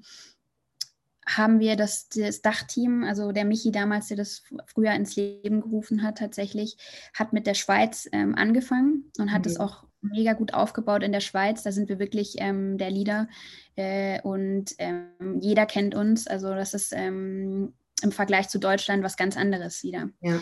haben 1.27 1.59
wir 1.59 1.75
das, 1.75 2.07
das 2.09 2.41
Dachteam, 2.41 3.03
also 3.03 3.31
der 3.31 3.45
Michi 3.45 3.71
damals, 3.71 4.07
der 4.07 4.17
das 4.17 4.43
früher 4.65 4.93
ins 4.93 5.15
Leben 5.15 5.61
gerufen 5.61 6.03
hat, 6.03 6.19
tatsächlich, 6.19 6.77
hat 7.13 7.33
mit 7.33 7.45
der 7.45 7.53
Schweiz 7.53 8.07
ähm, 8.13 8.33
angefangen 8.35 9.11
und 9.19 9.31
hat 9.31 9.45
es 9.45 9.55
mhm. 9.55 9.65
auch 9.65 9.83
mega 10.01 10.33
gut 10.33 10.53
aufgebaut 10.53 11.03
in 11.03 11.11
der 11.11 11.19
Schweiz. 11.19 11.63
Da 11.63 11.71
sind 11.71 11.89
wir 11.89 11.99
wirklich 11.99 12.35
ähm, 12.37 12.77
der 12.77 12.91
Leader 12.91 13.27
äh, 13.75 14.21
und 14.21 14.73
ähm, 14.77 15.39
jeder 15.41 15.65
kennt 15.65 15.95
uns. 15.95 16.27
Also 16.27 16.53
das 16.53 16.73
ist 16.73 16.93
ähm, 16.95 17.73
im 18.01 18.11
Vergleich 18.11 18.47
zu 18.47 18.59
Deutschland 18.59 19.03
was 19.03 19.17
ganz 19.17 19.35
anderes 19.35 19.83
wieder. 19.83 20.09
Ja. 20.21 20.39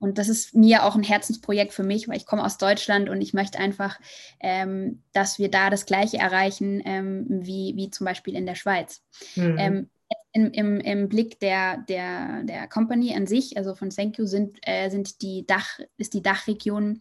Äh, 0.00 0.04
und 0.04 0.18
das 0.18 0.28
ist 0.28 0.54
mir 0.54 0.84
auch 0.84 0.96
ein 0.96 1.02
Herzensprojekt 1.02 1.72
für 1.72 1.82
mich, 1.82 2.08
weil 2.08 2.16
ich 2.16 2.26
komme 2.26 2.44
aus 2.44 2.58
Deutschland 2.58 3.08
und 3.08 3.20
ich 3.20 3.34
möchte 3.34 3.58
einfach, 3.58 3.98
ähm, 4.40 5.02
dass 5.12 5.38
wir 5.38 5.50
da 5.50 5.70
das 5.70 5.86
Gleiche 5.86 6.18
erreichen 6.18 6.82
ähm, 6.84 7.26
wie, 7.28 7.74
wie 7.76 7.90
zum 7.90 8.06
Beispiel 8.06 8.34
in 8.34 8.46
der 8.46 8.54
Schweiz. 8.54 9.02
Mhm. 9.36 9.56
Ähm, 9.58 9.90
im, 10.32 10.52
im, 10.52 10.80
Im 10.80 11.08
Blick 11.08 11.40
der, 11.40 11.78
der, 11.88 12.44
der 12.44 12.68
Company 12.68 13.14
an 13.16 13.26
sich, 13.26 13.56
also 13.56 13.74
von 13.74 13.90
Thank 13.90 14.18
You, 14.18 14.26
sind, 14.26 14.58
äh, 14.62 14.88
sind 14.88 15.22
die 15.22 15.44
Dach, 15.44 15.80
ist 15.96 16.14
die 16.14 16.22
Dachregion 16.22 17.00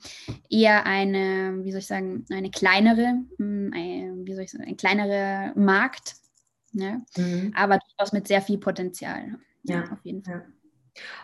eher 0.50 0.88
eine, 0.88 1.60
wie 1.64 1.72
soll 1.72 1.80
ich 1.80 1.88
sagen, 1.88 2.26
eine 2.32 2.50
kleinere, 2.50 3.20
ein, 3.38 4.26
wie 4.26 4.34
soll 4.34 4.46
ich 4.46 4.52
sagen, 4.52 4.64
ein 4.64 4.78
kleinerer 4.78 5.54
Markt, 5.56 6.16
ne? 6.72 7.06
Mhm. 7.18 7.54
aber 7.56 7.78
durchaus 7.78 8.14
mit 8.14 8.28
sehr 8.28 8.42
viel 8.42 8.58
Potenzial. 8.58 9.38
Ja, 9.64 9.76
ja 9.76 9.92
auf 9.92 10.04
jeden 10.04 10.24
Fall. 10.24 10.46
Ja. 10.48 10.59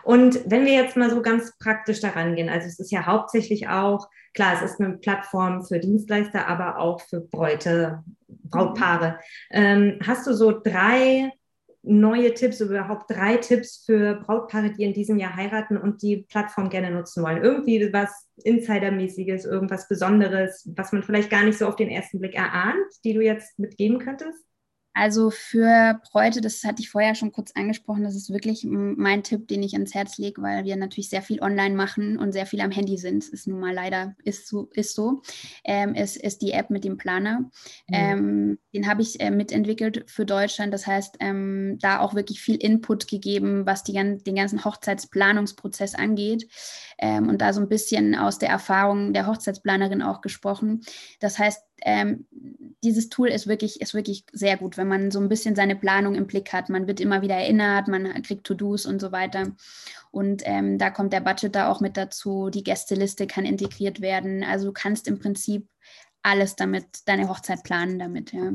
Und 0.02 0.40
wenn 0.46 0.64
wir 0.64 0.74
jetzt 0.74 0.96
mal 0.96 1.10
so 1.10 1.22
ganz 1.22 1.56
praktisch 1.58 2.00
daran 2.00 2.36
gehen, 2.36 2.48
also 2.48 2.66
es 2.66 2.78
ist 2.78 2.92
ja 2.92 3.06
hauptsächlich 3.06 3.68
auch, 3.68 4.08
klar, 4.34 4.54
es 4.54 4.70
ist 4.70 4.80
eine 4.80 4.98
Plattform 4.98 5.64
für 5.64 5.80
Dienstleister, 5.80 6.46
aber 6.46 6.78
auch 6.78 7.00
für 7.00 7.20
Bräute, 7.20 8.04
Brautpaare. 8.28 9.18
Ähm, 9.50 9.98
hast 10.06 10.26
du 10.26 10.32
so 10.32 10.52
drei 10.52 11.32
neue 11.82 12.34
Tipps, 12.34 12.60
überhaupt 12.60 13.10
drei 13.10 13.36
Tipps 13.36 13.84
für 13.86 14.16
Brautpaare, 14.16 14.72
die 14.72 14.84
in 14.84 14.92
diesem 14.92 15.18
Jahr 15.18 15.36
heiraten 15.36 15.76
und 15.76 16.02
die 16.02 16.26
Plattform 16.28 16.68
gerne 16.68 16.90
nutzen 16.90 17.22
wollen? 17.22 17.42
Irgendwie 17.42 17.92
was 17.92 18.28
Insidermäßiges, 18.42 19.44
irgendwas 19.44 19.88
Besonderes, 19.88 20.68
was 20.76 20.92
man 20.92 21.02
vielleicht 21.02 21.30
gar 21.30 21.44
nicht 21.44 21.58
so 21.58 21.66
auf 21.66 21.76
den 21.76 21.88
ersten 21.88 22.18
Blick 22.18 22.34
erahnt, 22.34 22.86
die 23.04 23.14
du 23.14 23.20
jetzt 23.20 23.58
mitgeben 23.58 23.98
könntest? 23.98 24.44
Also 24.98 25.28
für 25.28 26.00
Bräute, 26.10 26.40
das 26.40 26.64
hatte 26.64 26.80
ich 26.80 26.88
vorher 26.88 27.14
schon 27.14 27.30
kurz 27.30 27.52
angesprochen, 27.54 28.02
das 28.02 28.16
ist 28.16 28.32
wirklich 28.32 28.64
mein 28.66 29.22
Tipp, 29.22 29.46
den 29.46 29.62
ich 29.62 29.74
ans 29.74 29.92
Herz 29.92 30.16
lege, 30.16 30.40
weil 30.40 30.64
wir 30.64 30.74
natürlich 30.76 31.10
sehr 31.10 31.20
viel 31.20 31.42
online 31.42 31.74
machen 31.74 32.16
und 32.16 32.32
sehr 32.32 32.46
viel 32.46 32.62
am 32.62 32.70
Handy 32.70 32.96
sind. 32.96 33.22
Das 33.22 33.28
ist 33.28 33.46
nun 33.46 33.60
mal 33.60 33.74
leider 33.74 34.14
ist 34.24 34.48
so. 34.48 34.70
Ist 34.72 34.94
so. 34.94 35.20
Ähm, 35.64 35.92
es 35.94 36.16
ist 36.16 36.40
die 36.40 36.52
App 36.52 36.70
mit 36.70 36.82
dem 36.82 36.96
Planer. 36.96 37.40
Mhm. 37.40 37.92
Ähm, 37.92 38.58
den 38.72 38.88
habe 38.88 39.02
ich 39.02 39.20
äh, 39.20 39.30
mitentwickelt 39.30 40.10
für 40.10 40.24
Deutschland. 40.24 40.72
Das 40.72 40.86
heißt, 40.86 41.16
ähm, 41.20 41.76
da 41.78 42.00
auch 42.00 42.14
wirklich 42.14 42.40
viel 42.40 42.56
Input 42.56 43.06
gegeben, 43.06 43.66
was 43.66 43.84
die, 43.84 43.92
den 43.92 44.34
ganzen 44.34 44.64
Hochzeitsplanungsprozess 44.64 45.94
angeht. 45.94 46.48
Ähm, 46.96 47.28
und 47.28 47.42
da 47.42 47.52
so 47.52 47.60
ein 47.60 47.68
bisschen 47.68 48.14
aus 48.14 48.38
der 48.38 48.48
Erfahrung 48.48 49.12
der 49.12 49.26
Hochzeitsplanerin 49.26 50.00
auch 50.00 50.22
gesprochen. 50.22 50.80
Das 51.20 51.38
heißt, 51.38 51.60
ähm, 51.82 52.26
dieses 52.82 53.08
Tool 53.08 53.28
ist 53.28 53.46
wirklich, 53.46 53.80
ist 53.80 53.94
wirklich 53.94 54.24
sehr 54.32 54.56
gut, 54.56 54.76
wenn 54.76 54.88
man 54.88 55.10
so 55.10 55.18
ein 55.20 55.28
bisschen 55.28 55.56
seine 55.56 55.76
Planung 55.76 56.14
im 56.14 56.26
Blick 56.26 56.52
hat. 56.52 56.68
Man 56.68 56.86
wird 56.86 57.00
immer 57.00 57.22
wieder 57.22 57.34
erinnert, 57.34 57.88
man 57.88 58.22
kriegt 58.22 58.44
To-Dos 58.44 58.86
und 58.86 59.00
so 59.00 59.12
weiter. 59.12 59.52
Und 60.10 60.42
ähm, 60.44 60.78
da 60.78 60.90
kommt 60.90 61.12
der 61.12 61.20
Budget 61.20 61.54
da 61.54 61.70
auch 61.70 61.80
mit 61.80 61.96
dazu. 61.96 62.50
Die 62.50 62.62
Gästeliste 62.62 63.26
kann 63.26 63.44
integriert 63.44 64.00
werden. 64.00 64.44
Also 64.44 64.66
du 64.66 64.72
kannst 64.72 65.08
im 65.08 65.18
Prinzip 65.18 65.68
alles 66.22 66.56
damit, 66.56 66.86
deine 67.06 67.28
Hochzeit 67.28 67.62
planen 67.62 67.98
damit, 67.98 68.32
ja. 68.32 68.52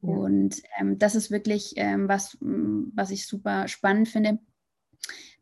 Und 0.00 0.62
ähm, 0.78 0.98
das 0.98 1.14
ist 1.14 1.30
wirklich 1.30 1.72
ähm, 1.76 2.08
was, 2.08 2.36
was 2.40 3.10
ich 3.10 3.26
super 3.26 3.68
spannend 3.68 4.08
finde. 4.08 4.38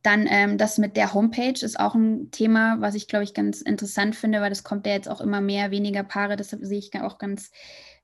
Dann 0.03 0.27
ähm, 0.29 0.59
das 0.59 0.79
mit 0.79 0.97
der 0.97 1.15
Homepage 1.15 1.65
ist 1.65 1.79
auch 1.79 1.95
ein 1.95 2.31
Thema, 2.33 2.81
was 2.81 2.95
ich, 2.95 3.07
glaube 3.07 3.25
ich, 3.25 3.35
ganz 3.35 3.61
interessant 3.63 4.17
finde, 4.17 4.41
weil 4.41 4.51
das 4.51 4.65
kommt 4.65 4.87
ja 4.87 4.93
jetzt 4.93 5.09
auch 5.09 5.21
immer 5.21 5.41
mehr, 5.41 5.71
weniger 5.71 6.03
Paare. 6.03 6.37
Deshalb 6.37 6.65
sehe 6.65 6.79
ich 6.79 6.93
auch 7.01 7.19
ganz 7.19 7.51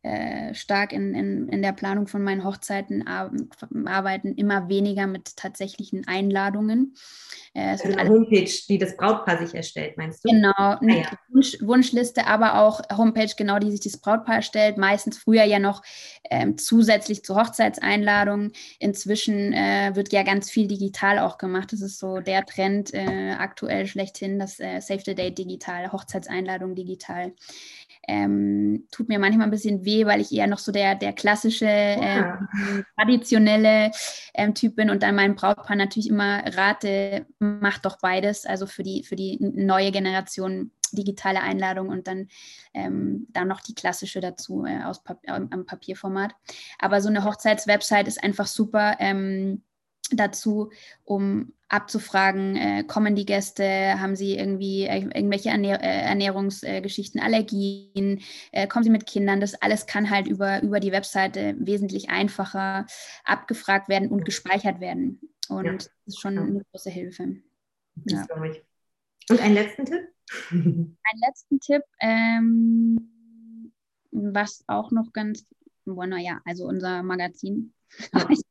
äh, 0.02 0.54
stark 0.54 0.92
in, 0.92 1.14
in, 1.14 1.48
in 1.48 1.60
der 1.60 1.72
Planung 1.72 2.06
von 2.06 2.22
meinen 2.22 2.44
Hochzeiten 2.44 3.04
arbeiten, 3.08 4.34
immer 4.34 4.68
weniger 4.68 5.08
mit 5.08 5.36
tatsächlichen 5.36 6.06
Einladungen. 6.06 6.94
Äh, 7.52 7.70
also 7.70 7.88
eine 7.96 8.08
Homepage, 8.08 8.50
die 8.68 8.78
das 8.78 8.96
Brautpaar 8.96 9.38
sich 9.38 9.54
erstellt, 9.54 9.96
meinst 9.96 10.24
du? 10.24 10.30
Genau, 10.30 10.52
ah, 10.56 10.78
ja. 10.82 11.18
Wunsch, 11.30 11.56
Wunschliste, 11.60 12.26
aber 12.26 12.60
auch 12.60 12.80
Homepage, 12.96 13.32
genau, 13.36 13.58
die 13.58 13.72
sich 13.72 13.80
das 13.80 14.00
Brautpaar 14.00 14.36
erstellt. 14.36 14.76
Meistens 14.76 15.18
früher 15.18 15.42
ja 15.44 15.58
noch 15.58 15.82
ähm, 16.30 16.56
zusätzlich 16.58 17.24
zu 17.24 17.34
Hochzeitseinladungen. 17.34 18.52
Inzwischen 18.78 19.52
äh, 19.52 19.90
wird 19.94 20.12
ja 20.12 20.22
ganz 20.22 20.48
viel 20.48 20.68
digital 20.68 21.18
auch 21.18 21.38
gemacht. 21.38 21.72
Das 21.72 21.80
ist 21.80 21.98
so 21.98 22.20
der 22.20 22.46
Trend 22.46 22.94
äh, 22.94 23.32
aktuell 23.36 23.86
schlechthin, 23.86 24.38
das 24.38 24.60
äh, 24.60 24.80
Save 24.80 25.02
the 25.04 25.14
Date 25.16 25.38
digital, 25.38 25.90
Hochzeitseinladung 25.90 26.76
digital 26.76 27.32
ähm, 28.08 28.86
tut 28.90 29.08
mir 29.08 29.18
manchmal 29.18 29.46
ein 29.46 29.50
bisschen 29.50 29.84
weh, 29.84 30.06
weil 30.06 30.20
ich 30.20 30.32
eher 30.32 30.46
noch 30.46 30.58
so 30.58 30.72
der, 30.72 30.94
der 30.94 31.12
klassische, 31.12 31.66
ja. 31.66 32.40
ähm, 32.50 32.84
traditionelle 32.96 33.90
ähm, 34.34 34.54
Typ 34.54 34.76
bin 34.76 34.90
und 34.90 35.02
dann 35.02 35.14
meinem 35.14 35.34
Brautpaar 35.34 35.76
natürlich 35.76 36.08
immer 36.08 36.42
rate, 36.56 37.26
macht 37.38 37.84
doch 37.84 37.98
beides, 38.00 38.46
also 38.46 38.66
für 38.66 38.82
die, 38.82 39.04
für 39.04 39.14
die 39.14 39.36
neue 39.40 39.92
Generation 39.92 40.72
digitale 40.92 41.42
Einladung 41.42 41.90
und 41.90 42.08
dann, 42.08 42.28
ähm, 42.72 43.26
dann 43.30 43.46
noch 43.46 43.60
die 43.60 43.74
klassische 43.74 44.20
dazu 44.20 44.64
äh, 44.64 44.82
aus 44.84 45.04
Pap 45.04 45.20
am 45.26 45.66
Papierformat. 45.66 46.34
Aber 46.78 47.02
so 47.02 47.08
eine 47.10 47.24
Hochzeitswebsite 47.24 48.08
ist 48.08 48.24
einfach 48.24 48.46
super 48.46 48.96
ähm, 49.00 49.62
dazu, 50.10 50.70
um 51.04 51.52
abzufragen, 51.68 52.56
äh, 52.56 52.84
kommen 52.84 53.14
die 53.14 53.26
Gäste, 53.26 54.00
haben 54.00 54.16
sie 54.16 54.36
irgendwie 54.36 54.84
äh, 54.84 55.00
irgendwelche 55.00 55.50
Ernähr 55.50 55.82
äh, 55.82 56.02
Ernährungsgeschichten, 56.08 57.20
Allergien, 57.20 58.22
äh, 58.52 58.66
kommen 58.66 58.84
sie 58.84 58.90
mit 58.90 59.06
Kindern, 59.06 59.40
das 59.40 59.54
alles 59.54 59.86
kann 59.86 60.10
halt 60.10 60.26
über, 60.26 60.62
über 60.62 60.80
die 60.80 60.92
Webseite 60.92 61.54
wesentlich 61.58 62.08
einfacher 62.10 62.86
abgefragt 63.24 63.88
werden 63.88 64.08
und 64.08 64.24
gespeichert 64.24 64.80
werden. 64.80 65.20
Und 65.48 65.66
ja. 65.66 65.72
das 65.74 65.90
ist 66.06 66.20
schon 66.20 66.38
eine 66.38 66.62
große 66.72 66.90
Hilfe. 66.90 67.36
Ja. 68.06 68.26
Und 69.30 69.40
einen 69.40 69.54
letzten 69.54 69.84
Tipp? 69.84 70.08
einen 70.50 70.96
letzten 71.26 71.60
Tipp, 71.60 71.82
ähm, 72.00 73.72
was 74.10 74.64
auch 74.66 74.90
noch 74.90 75.12
ganz, 75.12 75.46
bueno, 75.94 76.16
ja, 76.16 76.40
also 76.44 76.66
unser 76.66 77.02
Magazin 77.02 77.72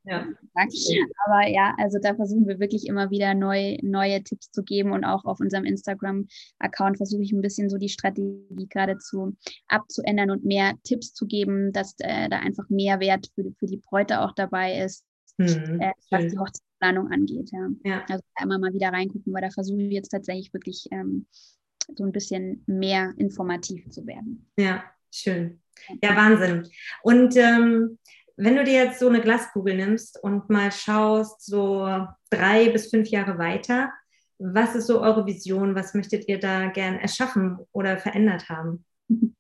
ja. 0.04 0.28
Aber 1.26 1.48
ja, 1.48 1.76
also 1.78 2.00
da 2.02 2.16
versuchen 2.16 2.48
wir 2.48 2.60
wirklich 2.60 2.88
immer 2.88 3.10
wieder 3.12 3.34
neu, 3.34 3.78
neue 3.82 4.24
Tipps 4.24 4.52
zu 4.52 4.64
geben 4.64 4.92
und 4.92 5.04
auch 5.04 5.26
auf 5.26 5.40
unserem 5.40 5.66
Instagram-Account 5.66 6.98
versuche 6.98 7.24
ich 7.24 7.32
ein 7.32 7.42
bisschen 7.42 7.70
so 7.70 7.78
die 7.78 7.90
Strategie 7.90 8.68
geradezu 8.70 9.36
abzuändern 9.68 10.32
und 10.32 10.46
mehr 10.46 10.74
Tipps 10.84 11.14
zu 11.14 11.28
geben, 11.28 11.72
dass 11.72 11.96
äh, 12.00 12.30
da 12.30 12.40
einfach 12.40 12.70
mehr 12.70 13.00
Wert 13.00 13.30
für, 13.36 13.52
für 13.60 13.68
die 13.68 13.78
Bräute 13.78 14.22
auch 14.22 14.34
dabei 14.34 14.82
ist, 14.84 15.06
mhm. 15.38 15.80
äh, 15.82 15.94
was 16.10 16.28
die 16.28 16.38
Hochzeitsplanung 16.38 17.12
angeht. 17.12 17.52
Ja. 17.52 17.70
ja. 17.84 18.06
Also 18.10 18.24
einmal 18.36 18.60
mal 18.60 18.74
wieder 18.74 18.90
reingucken, 18.90 19.34
weil 19.34 19.42
da 19.42 19.50
versuchen 19.50 19.80
wir 19.80 19.90
jetzt 19.90 20.10
tatsächlich 20.10 20.54
wirklich 20.54 20.88
ähm, 20.92 21.28
so 21.96 22.04
ein 22.04 22.12
bisschen 22.12 22.64
mehr 22.66 23.14
informativ 23.18 23.90
zu 23.90 24.06
werden. 24.06 24.50
Ja, 24.58 24.84
schön. 25.12 25.62
Ja, 26.02 26.16
Wahnsinn. 26.16 26.68
Und 27.04 27.36
ähm, 27.38 27.98
wenn 28.36 28.56
du 28.56 28.64
dir 28.64 28.84
jetzt 28.84 29.00
so 29.00 29.08
eine 29.08 29.22
Glaskugel 29.22 29.76
nimmst 29.76 30.22
und 30.24 30.50
mal 30.50 30.72
schaust, 30.72 31.44
so 31.46 31.88
drei 32.30 32.70
bis 32.70 32.90
fünf 32.90 33.10
Jahre 33.10 33.38
weiter, 33.38 33.92
was 34.40 34.76
ist 34.76 34.88
so 34.88 35.02
eure 35.02 35.26
Vision? 35.26 35.76
Was 35.76 35.94
möchtet 35.94 36.28
ihr 36.28 36.40
da 36.40 36.68
gern 36.68 36.96
erschaffen 36.96 37.58
oder 37.72 37.98
verändert 37.98 38.50
haben? 38.50 38.86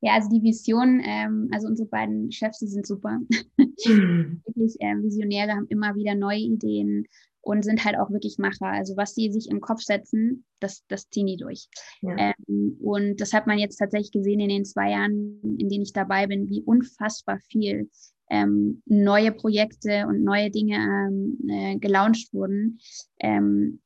Ja, 0.00 0.12
also 0.12 0.28
die 0.28 0.44
Vision, 0.44 1.02
ähm, 1.04 1.48
also 1.52 1.66
unsere 1.66 1.88
beiden 1.88 2.30
Chefs, 2.30 2.60
die 2.60 2.68
sind 2.68 2.86
super. 2.86 3.18
Mhm. 3.84 4.42
wirklich 4.44 4.76
äh, 4.80 4.94
Visionäre, 5.02 5.52
haben 5.52 5.66
immer 5.68 5.94
wieder 5.94 6.14
neue 6.14 6.38
Ideen 6.38 7.06
und 7.48 7.64
sind 7.64 7.82
halt 7.82 7.98
auch 7.98 8.10
wirklich 8.10 8.36
Macher. 8.36 8.66
Also 8.66 8.94
was 8.98 9.14
sie 9.14 9.32
sich 9.32 9.48
im 9.48 9.62
Kopf 9.62 9.80
setzen, 9.80 10.44
das, 10.60 10.84
das 10.88 11.08
ziehen 11.08 11.26
die 11.26 11.38
durch. 11.38 11.66
Ja. 12.02 12.34
Ähm, 12.48 12.76
und 12.78 13.22
das 13.22 13.32
hat 13.32 13.46
man 13.46 13.58
jetzt 13.58 13.78
tatsächlich 13.78 14.12
gesehen 14.12 14.40
in 14.40 14.50
den 14.50 14.66
zwei 14.66 14.90
Jahren, 14.90 15.40
in 15.58 15.70
denen 15.70 15.82
ich 15.82 15.94
dabei 15.94 16.26
bin, 16.26 16.50
wie 16.50 16.60
unfassbar 16.60 17.38
viel 17.50 17.88
ähm, 18.28 18.82
neue 18.84 19.32
Projekte 19.32 20.06
und 20.06 20.24
neue 20.24 20.50
Dinge 20.50 20.76
ähm, 20.76 21.38
äh, 21.48 21.78
gelauncht 21.78 22.34
wurden. 22.34 22.80
Ähm, 23.18 23.80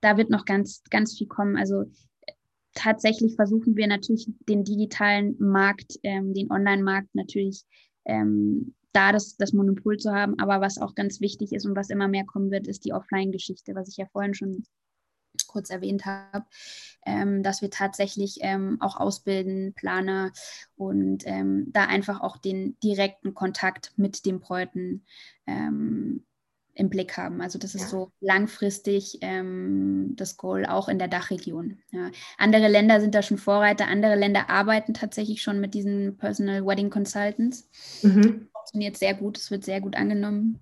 da 0.00 0.16
wird 0.16 0.30
noch 0.30 0.44
ganz, 0.44 0.82
ganz 0.90 1.16
viel 1.16 1.28
kommen. 1.28 1.56
Also 1.56 1.84
tatsächlich 2.74 3.36
versuchen 3.36 3.76
wir 3.76 3.86
natürlich 3.86 4.28
den 4.48 4.64
digitalen 4.64 5.36
Markt, 5.38 6.00
ähm, 6.02 6.34
den 6.34 6.50
Online-Markt 6.50 7.14
natürlich 7.14 7.62
ähm, 8.06 8.74
da 8.92 9.12
das, 9.12 9.36
das 9.36 9.52
Monopol 9.52 9.96
zu 9.98 10.12
haben. 10.12 10.38
Aber 10.38 10.60
was 10.60 10.78
auch 10.78 10.94
ganz 10.94 11.20
wichtig 11.20 11.52
ist 11.52 11.66
und 11.66 11.76
was 11.76 11.90
immer 11.90 12.08
mehr 12.08 12.24
kommen 12.24 12.50
wird, 12.50 12.66
ist 12.66 12.84
die 12.84 12.92
Offline-Geschichte, 12.92 13.74
was 13.74 13.88
ich 13.88 13.96
ja 13.96 14.06
vorhin 14.06 14.34
schon 14.34 14.64
kurz 15.46 15.70
erwähnt 15.70 16.04
habe, 16.04 16.46
ähm, 17.06 17.42
dass 17.42 17.62
wir 17.62 17.70
tatsächlich 17.70 18.38
ähm, 18.42 18.78
auch 18.80 18.96
ausbilden, 18.96 19.72
Planer 19.74 20.32
und 20.76 21.26
ähm, 21.26 21.66
da 21.72 21.84
einfach 21.84 22.20
auch 22.20 22.36
den 22.36 22.78
direkten 22.80 23.34
Kontakt 23.34 23.92
mit 23.96 24.26
den 24.26 24.40
Bräuten 24.40 25.04
ähm, 25.46 26.24
im 26.78 26.90
Blick 26.90 27.16
haben. 27.16 27.40
Also 27.40 27.58
das 27.58 27.74
ist 27.74 27.82
ja. 27.82 27.88
so 27.88 28.12
langfristig 28.20 29.18
ähm, 29.22 30.14
das 30.14 30.36
Goal 30.36 30.64
auch 30.64 30.88
in 30.88 31.00
der 31.00 31.08
Dachregion. 31.08 31.78
Ja. 31.90 32.10
Andere 32.38 32.68
Länder 32.68 33.00
sind 33.00 33.16
da 33.16 33.22
schon 33.22 33.36
Vorreiter, 33.36 33.88
andere 33.88 34.14
Länder 34.14 34.48
arbeiten 34.48 34.94
tatsächlich 34.94 35.42
schon 35.42 35.60
mit 35.60 35.74
diesen 35.74 36.16
Personal 36.18 36.64
Wedding 36.64 36.90
Consultants. 36.90 37.68
Mhm. 38.02 38.47
Funktioniert 38.68 38.98
sehr 38.98 39.14
gut, 39.14 39.38
es 39.38 39.50
wird 39.50 39.64
sehr 39.64 39.80
gut 39.80 39.96
angenommen. 39.96 40.60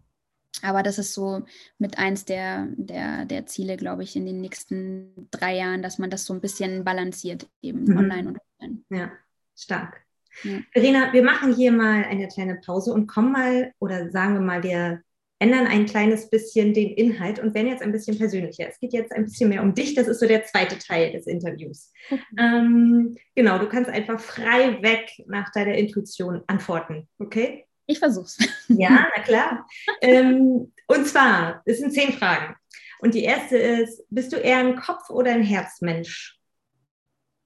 Aber 0.63 0.83
das 0.83 0.99
ist 0.99 1.13
so 1.13 1.43
mit 1.79 1.99
eins 1.99 2.25
der, 2.25 2.69
der, 2.77 3.25
der 3.25 3.47
Ziele, 3.47 3.77
glaube 3.77 4.05
ich, 4.05 4.17
in 4.17 4.25
den 4.25 4.41
nächsten 4.41 5.29
drei 5.31 5.57
Jahren, 5.57 5.83
dass 5.83 5.99
man 5.99 6.09
das 6.09 6.25
so 6.25 6.33
ein 6.33 6.41
bisschen 6.41 6.85
balanciert, 6.85 7.49
eben 7.63 7.85
mhm. 7.85 7.97
online 7.97 8.29
und 8.29 8.39
offline. 8.39 8.85
Ja, 8.89 9.13
stark. 9.57 10.01
Ja. 10.45 10.61
Verena, 10.73 11.13
wir 11.13 11.23
machen 11.23 11.55
hier 11.55 11.73
mal 11.73 12.05
eine 12.05 12.29
kleine 12.29 12.57
Pause 12.65 12.93
und 12.93 13.07
kommen 13.07 13.33
mal, 13.33 13.73
oder 13.81 14.11
sagen 14.11 14.35
wir 14.35 14.41
mal, 14.41 14.63
wir 14.63 15.03
ändern 15.39 15.67
ein 15.67 15.85
kleines 15.85 16.31
bisschen 16.31 16.73
den 16.73 16.91
Inhalt 16.95 17.39
und 17.39 17.55
werden 17.55 17.69
jetzt 17.69 17.83
ein 17.83 17.93
bisschen 17.93 18.17
persönlicher. 18.17 18.69
Es 18.69 18.79
geht 18.81 18.93
jetzt 18.93 19.13
ein 19.13 19.25
bisschen 19.25 19.51
mehr 19.51 19.63
um 19.63 19.75
dich. 19.75 19.95
Das 19.95 20.09
ist 20.09 20.21
so 20.21 20.27
der 20.27 20.45
zweite 20.45 20.79
Teil 20.79 21.13
des 21.13 21.27
Interviews. 21.27 21.93
Okay. 22.11 22.23
Ähm, 22.39 23.17
genau, 23.35 23.59
du 23.59 23.69
kannst 23.69 23.91
einfach 23.91 24.21
frei 24.21 24.81
weg 24.83 25.11
nach 25.27 25.53
deiner 25.53 25.75
Intuition 25.75 26.43
antworten. 26.47 27.07
Okay? 27.19 27.66
Ich 27.87 27.99
versuch's. 27.99 28.39
Ja, 28.69 29.07
na 29.17 29.23
klar. 29.23 29.69
ähm, 30.01 30.73
und 30.89 31.07
zwar, 31.07 31.63
es 31.65 31.79
sind 31.79 31.93
zehn 31.93 32.13
Fragen. 32.13 32.57
Und 32.99 33.15
die 33.15 33.25
erste 33.25 33.57
ist, 33.57 34.05
bist 34.11 34.33
du 34.33 34.37
eher 34.37 34.59
ein 34.59 34.77
Kopf- 34.77 35.11
oder 35.11 35.33
ein 35.33 35.43
Herzmensch? 35.43 36.39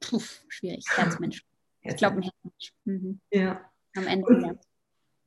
Puh, 0.00 0.22
schwierig. 0.48 0.85
Herzmensch. 0.94 1.44
Ich 1.83 1.96
glaube 1.96 2.16
ein 2.16 2.22
Herzmensch. 2.24 2.74
Mhm. 2.85 3.20
Ja. 3.31 3.64
Am 3.96 4.07
Ende, 4.07 4.26
und, 4.26 4.42
ja. 4.42 4.55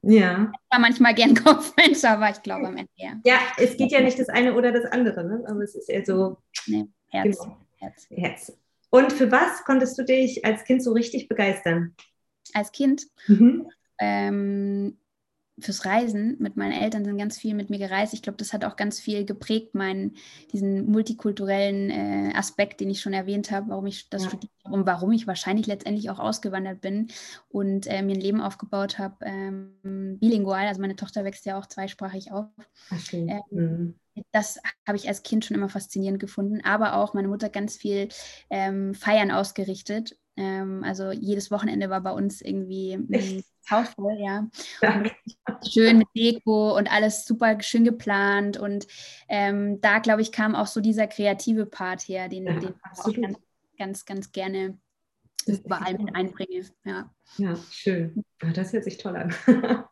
Ja. 0.04 0.52
Ich 0.54 0.71
war 0.71 0.80
manchmal 0.80 1.15
gern 1.15 1.34
Kopfmensch, 1.43 2.04
aber 2.04 2.30
ich 2.30 2.43
glaube 2.43 2.67
am 2.67 2.78
Ende 2.78 2.91
ja. 2.95 3.19
Ja, 3.26 3.39
es 3.58 3.76
geht 3.76 3.91
ja 3.91 4.02
nicht 4.02 4.19
das 4.19 4.30
eine 4.30 4.54
oder 4.54 4.71
das 4.71 4.86
andere, 4.91 5.23
ne? 5.23 5.43
aber 5.47 5.62
es 5.62 5.73
ist 5.73 5.89
eher 5.89 6.06
so. 6.06 6.38
Nee, 6.67 6.86
Herz. 7.10 7.39
Genau. 7.39 7.58
Herz. 7.78 8.08
Herz. 8.12 8.58
Und 8.91 9.12
für 9.12 9.32
was 9.32 9.63
konntest 9.63 9.97
du 9.97 10.04
dich 10.04 10.45
als 10.45 10.63
Kind 10.63 10.84
so 10.84 10.91
richtig 10.91 11.28
begeistern? 11.28 11.95
Als 12.54 12.71
Kind? 12.71 13.08
Mhm. 13.28 13.67
Ähm, 13.97 14.99
fürs 15.59 15.85
Reisen 15.85 16.35
mit 16.39 16.57
meinen 16.57 16.73
Eltern 16.73 17.05
sind 17.05 17.17
ganz 17.17 17.37
viel 17.37 17.53
mit 17.53 17.69
mir 17.69 17.77
gereist. 17.77 18.13
Ich 18.13 18.21
glaube, 18.21 18.37
das 18.37 18.53
hat 18.53 18.65
auch 18.65 18.75
ganz 18.75 18.99
viel 18.99 19.25
geprägt, 19.25 19.75
meinen, 19.75 20.15
diesen 20.51 20.89
multikulturellen 20.89 21.89
äh, 21.89 22.33
Aspekt, 22.35 22.79
den 22.79 22.89
ich 22.89 23.01
schon 23.01 23.13
erwähnt 23.13 23.51
habe, 23.51 23.69
warum 23.69 23.85
ich 23.85 24.09
das 24.09 24.23
ja. 24.23 24.29
studiert 24.29 24.51
habe 24.65 24.75
und 24.75 24.85
warum 24.85 25.11
ich 25.11 25.27
wahrscheinlich 25.27 25.67
letztendlich 25.67 26.09
auch 26.09 26.19
ausgewandert 26.19 26.81
bin 26.81 27.07
und 27.49 27.87
äh, 27.87 28.01
mir 28.01 28.15
ein 28.15 28.21
Leben 28.21 28.41
aufgebaut 28.41 28.97
habe, 28.97 29.17
ähm, 29.21 30.17
bilingual. 30.19 30.67
Also 30.67 30.81
meine 30.81 30.95
Tochter 30.95 31.23
wächst 31.23 31.45
ja 31.45 31.57
auch 31.57 31.67
zweisprachig 31.67 32.31
auf. 32.31 32.47
Okay. 32.91 33.27
Ähm, 33.29 33.41
mhm. 33.51 33.95
Das 34.31 34.59
habe 34.87 34.97
ich 34.97 35.07
als 35.07 35.23
Kind 35.23 35.45
schon 35.45 35.55
immer 35.55 35.69
faszinierend 35.69 36.19
gefunden, 36.19 36.61
aber 36.63 36.95
auch 36.95 37.13
meine 37.13 37.27
Mutter 37.27 37.49
ganz 37.49 37.77
viel 37.77 38.09
ähm, 38.49 38.93
Feiern 38.93 39.31
ausgerichtet. 39.31 40.17
Ähm, 40.36 40.84
also 40.84 41.12
jedes 41.12 41.52
Wochenende 41.52 41.89
war 41.89 42.02
bei 42.02 42.12
uns 42.12 42.41
irgendwie 42.41 42.93
ein 42.93 43.43
Haus 43.69 43.89
voll, 43.89 44.17
ja. 44.19 44.48
ja. 44.82 45.04
Schön 45.67 46.00
mit 46.00 46.08
Deko 46.15 46.76
und 46.78 46.91
alles 46.91 47.26
super 47.26 47.62
schön 47.62 47.84
geplant. 47.84 48.58
Und 48.58 48.88
ähm, 49.30 49.80
da, 49.80 50.00
glaube 50.00 50.22
ich, 50.22 50.32
kam 50.32 50.56
auch 50.56 50.67
so 50.67 50.82
dieser 50.82 51.08
kreative 51.08 51.65
Part 51.65 52.02
her, 52.02 52.28
den, 52.28 52.46
ja, 52.46 52.60
den 52.60 52.69
ich 52.69 53.00
auch 53.00 53.22
ganz, 53.22 53.38
ganz, 53.78 54.06
ganz 54.06 54.32
gerne 54.32 54.78
überall 55.46 55.98
mit 55.98 56.15
einbringe. 56.15 56.65
Ja, 56.84 57.10
ja 57.38 57.56
schön. 57.72 58.24
Das 58.54 58.74
hört 58.74 58.84
sich 58.84 58.98
toll 58.98 59.15
an. 59.15 59.34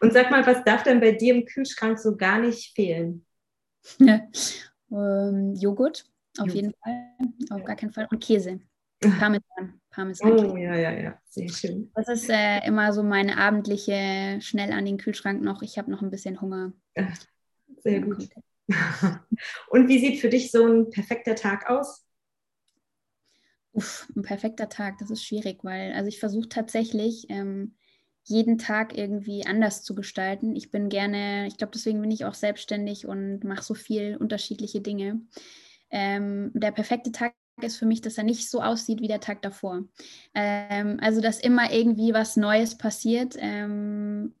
Und 0.00 0.12
sag 0.12 0.30
mal, 0.30 0.46
was 0.46 0.62
darf 0.64 0.82
denn 0.82 1.00
bei 1.00 1.12
dir 1.12 1.34
im 1.34 1.44
Kühlschrank 1.44 1.98
so 1.98 2.16
gar 2.16 2.38
nicht 2.38 2.74
fehlen? 2.74 3.24
ähm, 4.00 5.54
Joghurt, 5.54 6.04
auf 6.38 6.46
Joghurt. 6.48 6.54
jeden 6.54 6.74
Fall. 6.82 7.58
Auf 7.58 7.64
gar 7.64 7.76
keinen 7.76 7.92
Fall. 7.92 8.06
Und 8.10 8.22
Käse. 8.22 8.60
Parmesan. 9.12 9.80
Parmesan. 9.90 10.32
Oh, 10.32 10.56
ja, 10.56 10.74
ja, 10.74 10.92
ja, 10.92 11.18
sehr 11.24 11.48
schön. 11.48 11.90
Das 11.94 12.08
ist 12.08 12.28
äh, 12.28 12.66
immer 12.66 12.92
so 12.92 13.02
meine 13.02 13.38
abendliche, 13.38 14.38
schnell 14.40 14.72
an 14.72 14.84
den 14.84 14.98
Kühlschrank 14.98 15.42
noch. 15.42 15.62
Ich 15.62 15.78
habe 15.78 15.90
noch 15.90 16.02
ein 16.02 16.10
bisschen 16.10 16.40
Hunger. 16.40 16.72
Sehr 17.78 18.00
gut. 18.00 18.28
Und 19.70 19.88
wie 19.88 19.98
sieht 19.98 20.20
für 20.20 20.28
dich 20.28 20.50
so 20.50 20.66
ein 20.66 20.90
perfekter 20.90 21.34
Tag 21.34 21.70
aus? 21.70 22.04
Uff, 23.72 24.08
ein 24.16 24.22
perfekter 24.22 24.68
Tag, 24.68 24.98
das 24.98 25.10
ist 25.10 25.24
schwierig, 25.24 25.62
weil 25.62 25.92
also 25.92 26.08
ich 26.08 26.18
versuche 26.18 26.48
tatsächlich 26.48 27.26
ähm, 27.28 27.76
jeden 28.24 28.58
Tag 28.58 28.96
irgendwie 28.96 29.46
anders 29.46 29.82
zu 29.82 29.94
gestalten. 29.94 30.56
Ich 30.56 30.70
bin 30.70 30.88
gerne, 30.88 31.46
ich 31.46 31.58
glaube, 31.58 31.72
deswegen 31.74 32.00
bin 32.00 32.10
ich 32.10 32.24
auch 32.24 32.34
selbstständig 32.34 33.06
und 33.06 33.44
mache 33.44 33.62
so 33.62 33.74
viel 33.74 34.16
unterschiedliche 34.16 34.80
Dinge. 34.80 35.20
Ähm, 35.90 36.50
der 36.54 36.72
perfekte 36.72 37.12
Tag 37.12 37.34
ist 37.62 37.78
für 37.78 37.86
mich, 37.86 38.00
dass 38.00 38.18
er 38.18 38.24
nicht 38.24 38.50
so 38.50 38.60
aussieht 38.60 39.00
wie 39.00 39.08
der 39.08 39.20
Tag 39.20 39.42
davor. 39.42 39.84
Ähm, 40.34 40.98
also, 41.00 41.20
dass 41.20 41.40
immer 41.40 41.72
irgendwie 41.72 42.12
was 42.12 42.36
Neues 42.36 42.76
passiert, 42.76 43.36
ähm, 43.38 44.34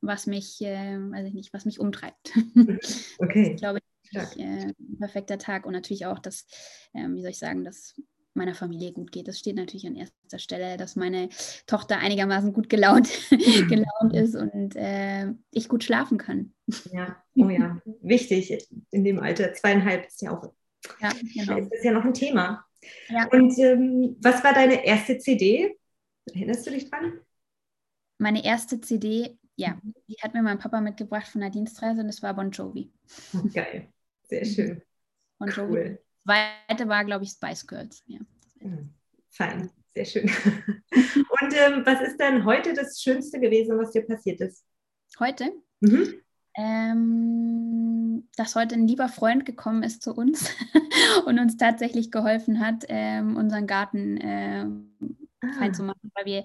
was 0.00 0.26
mich, 0.26 0.60
äh, 0.60 0.98
weiß 0.98 1.26
ich 1.26 1.34
nicht, 1.34 1.52
was 1.52 1.64
mich 1.64 1.80
umtreibt. 1.80 2.32
Okay. 3.18 3.52
ich 3.52 3.56
glaube, 3.56 3.80
ich, 4.10 4.38
äh, 4.38 4.66
ein 4.66 4.98
perfekter 4.98 5.38
Tag 5.38 5.66
und 5.66 5.72
natürlich 5.72 6.06
auch 6.06 6.18
das, 6.18 6.46
äh, 6.92 7.08
wie 7.08 7.22
soll 7.22 7.30
ich 7.30 7.38
sagen, 7.38 7.64
das 7.64 7.94
meiner 8.34 8.54
Familie 8.54 8.92
gut 8.92 9.12
geht. 9.12 9.28
Das 9.28 9.38
steht 9.38 9.56
natürlich 9.56 9.86
an 9.86 9.94
erster 9.94 10.38
Stelle, 10.38 10.76
dass 10.76 10.96
meine 10.96 11.28
Tochter 11.66 11.98
einigermaßen 11.98 12.52
gut 12.52 12.68
gelaunt, 12.68 13.08
gelaunt 13.30 14.12
ist 14.12 14.34
und 14.34 14.74
äh, 14.76 15.32
ich 15.52 15.68
gut 15.68 15.84
schlafen 15.84 16.18
kann. 16.18 16.52
Ja, 16.92 17.22
oh 17.36 17.48
ja, 17.48 17.80
wichtig 18.02 18.66
in 18.90 19.04
dem 19.04 19.20
Alter. 19.20 19.54
Zweieinhalb 19.54 20.06
ist 20.06 20.20
ja 20.22 20.36
auch 20.36 20.52
ja, 21.00 21.10
genau. 21.34 21.68
ist 21.70 21.84
ja 21.84 21.92
noch 21.92 22.04
ein 22.04 22.14
Thema. 22.14 22.64
Ja. 23.08 23.28
Und 23.28 23.58
ähm, 23.58 24.16
was 24.20 24.44
war 24.44 24.52
deine 24.52 24.84
erste 24.84 25.18
CD? 25.18 25.76
Erinnerst 26.26 26.66
du 26.66 26.70
dich 26.70 26.90
dran? 26.90 27.20
Meine 28.18 28.44
erste 28.44 28.80
CD, 28.80 29.38
ja, 29.56 29.78
mhm. 29.82 29.94
die 30.08 30.16
hat 30.22 30.34
mir 30.34 30.42
mein 30.42 30.58
Papa 30.58 30.80
mitgebracht 30.80 31.28
von 31.28 31.40
der 31.40 31.50
Dienstreise 31.50 32.00
und 32.00 32.06
das 32.06 32.22
war 32.22 32.34
Bon 32.34 32.50
Jovi. 32.50 32.92
Oh, 33.34 33.48
geil, 33.52 33.88
sehr 34.22 34.44
schön. 34.44 34.82
Bon 35.38 35.48
Jovi. 35.48 35.72
Cool. 35.72 35.98
Zweite 36.24 36.88
war, 36.88 37.04
glaube 37.04 37.24
ich, 37.24 37.30
Spice 37.30 37.66
Girls. 37.66 38.02
Ja. 38.06 38.20
Mhm. 38.60 38.90
Fein, 39.30 39.70
sehr 39.94 40.04
schön. 40.04 40.24
Und 40.90 41.54
ähm, 41.54 41.82
was 41.84 42.00
ist 42.00 42.18
denn 42.18 42.44
heute 42.44 42.72
das 42.72 43.00
Schönste 43.02 43.40
gewesen, 43.40 43.76
was 43.78 43.90
dir 43.90 44.06
passiert 44.06 44.40
ist? 44.40 44.64
Heute? 45.18 45.52
Mhm. 45.80 46.20
Ähm, 46.56 47.63
dass 48.36 48.54
heute 48.54 48.74
ein 48.74 48.86
lieber 48.86 49.08
Freund 49.08 49.46
gekommen 49.46 49.82
ist 49.82 50.02
zu 50.02 50.14
uns 50.14 50.50
und 51.26 51.38
uns 51.38 51.56
tatsächlich 51.56 52.10
geholfen 52.10 52.60
hat, 52.60 52.84
ähm, 52.88 53.36
unseren 53.36 53.66
Garten 53.66 54.16
äh, 54.18 54.66
ah. 55.42 55.72
zu 55.72 55.82
machen, 55.82 56.10
weil 56.14 56.24
wir 56.24 56.44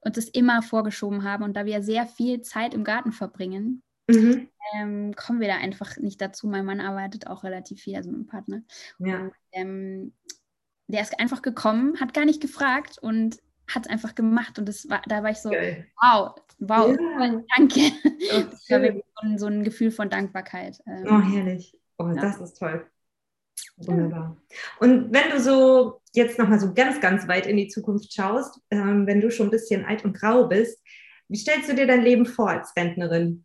uns 0.00 0.16
das 0.16 0.28
immer 0.28 0.62
vorgeschoben 0.62 1.24
haben 1.24 1.44
und 1.44 1.56
da 1.56 1.66
wir 1.66 1.82
sehr 1.82 2.06
viel 2.06 2.40
Zeit 2.42 2.74
im 2.74 2.84
Garten 2.84 3.12
verbringen, 3.12 3.82
mhm. 4.08 4.48
ähm, 4.74 5.14
kommen 5.14 5.40
wir 5.40 5.48
da 5.48 5.56
einfach 5.56 5.96
nicht 5.96 6.20
dazu. 6.20 6.46
Mein 6.46 6.64
Mann 6.64 6.80
arbeitet 6.80 7.26
auch 7.26 7.44
relativ 7.44 7.80
viel, 7.80 7.96
also 7.96 8.10
mein 8.10 8.26
Partner. 8.26 8.62
Ja. 8.98 9.22
Und, 9.22 9.32
ähm, 9.52 10.12
der 10.88 11.02
ist 11.02 11.18
einfach 11.18 11.42
gekommen, 11.42 11.98
hat 12.00 12.14
gar 12.14 12.24
nicht 12.24 12.40
gefragt 12.40 12.98
und 12.98 13.38
hat 13.68 13.86
es 13.86 13.90
einfach 13.90 14.14
gemacht. 14.14 14.58
Und 14.58 14.68
das 14.68 14.88
war, 14.88 15.02
da 15.06 15.22
war 15.22 15.30
ich 15.30 15.38
so, 15.38 15.50
Geil. 15.50 15.86
wow, 16.00 16.34
wow, 16.58 16.88
ja. 16.88 17.42
danke. 17.56 17.80
War 18.68 18.82
wirklich 18.82 19.04
so, 19.22 19.38
so 19.38 19.46
ein 19.46 19.64
Gefühl 19.64 19.90
von 19.90 20.10
Dankbarkeit. 20.10 20.80
Ähm, 20.86 21.04
oh, 21.06 21.20
herrlich. 21.20 21.78
Oh, 21.98 22.08
ja. 22.08 22.14
das 22.14 22.40
ist 22.40 22.58
toll. 22.58 22.86
Wunderbar. 23.78 24.36
Und 24.80 25.12
wenn 25.12 25.30
du 25.30 25.40
so 25.40 26.00
jetzt 26.12 26.38
nochmal 26.38 26.60
so 26.60 26.72
ganz, 26.72 27.00
ganz 27.00 27.28
weit 27.28 27.46
in 27.46 27.56
die 27.56 27.68
Zukunft 27.68 28.12
schaust, 28.12 28.60
ähm, 28.70 29.06
wenn 29.06 29.20
du 29.20 29.30
schon 29.30 29.48
ein 29.48 29.50
bisschen 29.50 29.84
alt 29.84 30.04
und 30.04 30.16
grau 30.16 30.46
bist, 30.46 30.82
wie 31.28 31.36
stellst 31.36 31.68
du 31.68 31.74
dir 31.74 31.86
dein 31.86 32.02
Leben 32.02 32.26
vor 32.26 32.50
als 32.50 32.74
Rentnerin? 32.76 33.44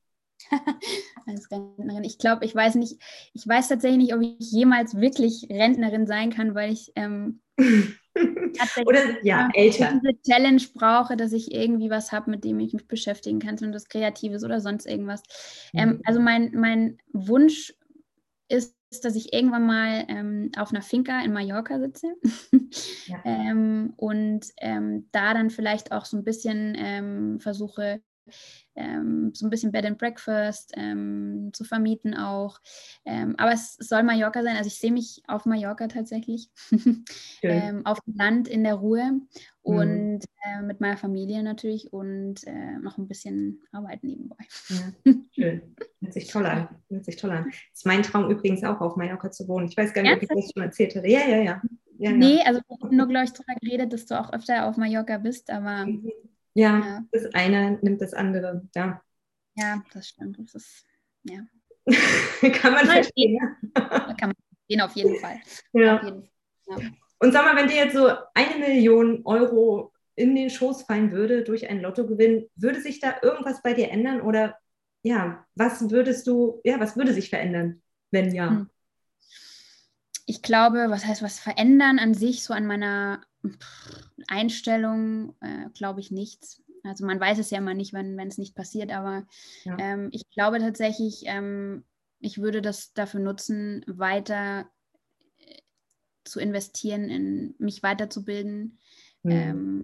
als 1.28 1.52
Rentnerin. 1.52 2.04
Ich 2.04 2.18
glaube, 2.18 2.46
ich 2.46 2.56
weiß 2.56 2.76
nicht, 2.76 3.02
ich 3.34 3.48
weiß 3.48 3.70
tatsächlich 3.70 3.98
nicht, 3.98 4.14
ob 4.14 4.22
ich 4.22 4.52
jemals 4.52 4.96
wirklich 4.96 5.48
Rentnerin 5.50 6.08
sein 6.08 6.32
kann, 6.32 6.56
weil 6.56 6.72
ich 6.72 6.92
ähm, 6.96 7.42
Oder 8.86 9.24
ja, 9.24 9.50
älter. 9.54 10.00
diese 10.04 10.22
Challenge 10.22 10.62
brauche, 10.74 11.16
dass 11.16 11.32
ich 11.34 11.54
irgendwie 11.54 11.90
was 11.90 12.12
habe, 12.12 12.32
mit 12.32 12.44
dem 12.44 12.60
ich 12.60 12.74
mich 12.74 12.88
beschäftigen 12.88 13.40
kann, 13.40 13.58
so 13.58 13.70
das 13.72 13.88
Kreatives 13.88 14.44
oder 14.44 14.60
sonst 14.60 14.86
irgendwas. 14.86 15.24
Ähm, 15.74 15.90
mhm. 15.90 15.96
Ähm, 15.96 16.02
also 16.06 16.20
mein, 16.20 16.52
mein 16.54 16.98
Wunsch 17.14 17.74
ist, 18.50 18.76
dass 19.04 19.16
ich 19.16 19.34
irgendwann 19.34 19.66
mal 19.66 20.06
ähm, 20.10 20.52
auf 20.58 20.72
einer 20.72 20.82
Finca 20.82 21.24
in 21.24 21.32
Mallorca 21.32 21.80
sitze 21.80 22.08
ja. 23.06 23.22
ähm, 23.26 23.94
und 23.96 24.48
ähm, 24.58 25.08
da 25.12 25.34
dann 25.34 25.50
vielleicht 25.50 25.94
auch 25.94 26.06
so 26.06 26.18
ein 26.18 26.26
bisschen 26.26 26.76
ähm, 26.78 27.40
versuche, 27.40 28.02
ähm, 28.76 29.32
so 29.34 29.46
ein 29.46 29.50
bisschen 29.50 29.72
Bed 29.72 29.86
and 29.86 29.98
Breakfast 29.98 30.74
ähm, 30.76 31.50
zu 31.54 31.64
vermieten 31.64 32.16
auch. 32.16 32.60
Ähm, 33.06 33.36
aber 33.38 33.52
es 33.52 33.76
soll 33.76 34.04
Mallorca 34.04 34.44
sein. 34.44 34.56
Also 34.56 34.68
ich 34.68 34.78
sehe 34.78 34.92
mich 34.92 35.22
auf 35.28 35.46
Mallorca 35.46 35.88
tatsächlich, 35.88 36.50
ähm, 37.42 37.86
auf 37.86 38.00
dem 38.02 38.16
Land 38.16 38.48
in 38.48 38.64
der 38.64 38.76
Ruhe 38.76 39.22
und 39.62 40.20
mhm. 40.20 40.20
äh, 40.44 40.62
mit 40.64 40.82
meiner 40.82 40.98
Familie 40.98 41.44
natürlich 41.44 41.92
und 41.94 42.46
äh, 42.48 42.78
noch 42.80 42.98
ein 42.98 43.08
bisschen 43.08 43.62
arbeiten 43.72 44.08
nebenbei. 44.08 44.38
Ja, 44.70 45.14
schön. 45.32 45.76
Hört 46.00 46.14
sich 46.14 46.28
toll 46.28 46.46
an. 46.46 46.70
Hört 46.90 47.06
sich 47.06 47.16
toll 47.18 47.32
an. 47.32 47.46
Das 47.46 47.56
ist 47.74 47.86
mein 47.86 48.04
Traum 48.04 48.30
übrigens 48.32 48.64
auch, 48.64 48.82
auf 48.82 48.96
Mallorca 48.96 49.32
zu 49.32 49.48
wohnen. 49.48 49.68
Ich 49.68 49.78
weiß 49.78 49.94
gar 49.94 50.02
nicht, 50.02 50.16
ob 50.16 50.24
ich 50.24 50.30
das 50.30 50.52
schon 50.54 50.64
erzählt 50.64 50.96
hatte. 50.96 51.08
Ja, 51.08 51.28
ja, 51.28 51.38
ja. 51.38 51.44
ja, 51.44 51.62
ja. 51.98 52.12
Nee, 52.12 52.40
also 52.46 52.62
wir 52.68 52.78
haben 52.82 52.96
nur, 52.96 53.08
glaube 53.08 53.26
ich, 53.26 53.34
darüber 53.34 53.54
geredet, 53.62 53.94
dass 53.94 54.06
du 54.06 54.20
auch 54.20 54.34
öfter 54.34 54.68
auf 54.68 54.78
Mallorca 54.78 55.18
bist, 55.18 55.50
aber 55.52 55.86
mhm. 55.86 56.10
Ja, 56.54 56.80
ja, 56.80 57.04
das 57.12 57.34
eine 57.34 57.80
nimmt 57.82 58.02
das 58.02 58.14
andere, 58.14 58.68
ja. 58.76 59.02
Ja, 59.56 59.84
das 59.94 60.10
stimmt. 60.10 60.40
Das 60.40 60.56
ist, 60.56 60.86
ja. 61.24 61.40
kann 62.54 62.74
man 62.74 62.86
verstehen. 62.86 63.40
kann 63.74 64.30
man 64.30 64.36
verstehen, 64.36 64.82
auf 64.82 64.96
jeden 64.96 65.20
Fall. 65.20 65.40
Ja. 65.74 66.04
Jeden 66.04 66.24
Fall. 66.24 66.30
ja. 66.68 66.92
Und 67.20 67.34
sag 67.34 67.46
mal, 67.46 67.56
wenn 67.56 67.68
dir 67.68 67.76
jetzt 67.76 67.96
so 67.96 68.10
eine 68.34 68.58
Million 68.58 69.22
Euro 69.26 69.94
in 70.16 70.36
den 70.36 70.50
Schoß 70.50 70.84
fallen 70.84 71.12
würde 71.12 71.44
durch 71.44 71.70
einen 71.70 71.82
Lottogewinn, 71.82 72.50
würde 72.56 72.82
sich 72.82 73.00
da 73.00 73.16
irgendwas 73.22 73.62
bei 73.62 73.74
dir 73.74 73.92
ändern 73.92 74.22
oder 74.22 74.58
ja, 75.04 75.46
was 75.56 75.90
würdest 75.90 76.28
du, 76.28 76.62
ja, 76.64 76.80
was 76.80 76.96
würde 76.96 77.14
sich 77.14 77.30
verändern, 77.30 77.82
wenn 78.12 78.34
ja? 78.34 78.50
Hm. 78.50 78.70
Ich 80.26 80.42
glaube, 80.42 80.88
was 80.90 81.06
heißt 81.06 81.22
was 81.22 81.40
verändern 81.40 82.00
an 82.00 82.14
sich, 82.14 82.44
so 82.44 82.54
an 82.54 82.66
meiner 82.66 83.22
Einstellung 84.28 85.36
äh, 85.42 85.70
glaube 85.74 86.00
ich 86.00 86.12
nichts. 86.12 86.64
Also 86.84 87.06
man 87.06 87.20
weiß 87.20 87.38
es 87.38 87.52
ja 87.52 87.60
immer 87.60 87.74
nicht, 87.74 87.94
wenn 87.94 88.20
es 88.20 88.38
nicht 88.38 88.56
passiert, 88.56 88.92
aber 88.92 89.28
ja. 89.64 89.78
ähm, 89.80 90.10
ich 90.12 90.30
glaube 90.32 90.60
tatsächlich, 90.60 91.24
ähm, 91.26 91.84
ich 92.20 92.42
würde 92.42 92.62
das 92.62 92.94
dafür 92.94 93.20
nutzen, 93.20 93.84
weiter 93.88 94.70
äh, 95.38 95.62
zu 96.24 96.40
investieren, 96.40 97.10
in 97.10 97.56
mich 97.60 97.84
weiterzubilden, 97.84 98.80
mhm. 99.24 99.32
ähm, 99.32 99.84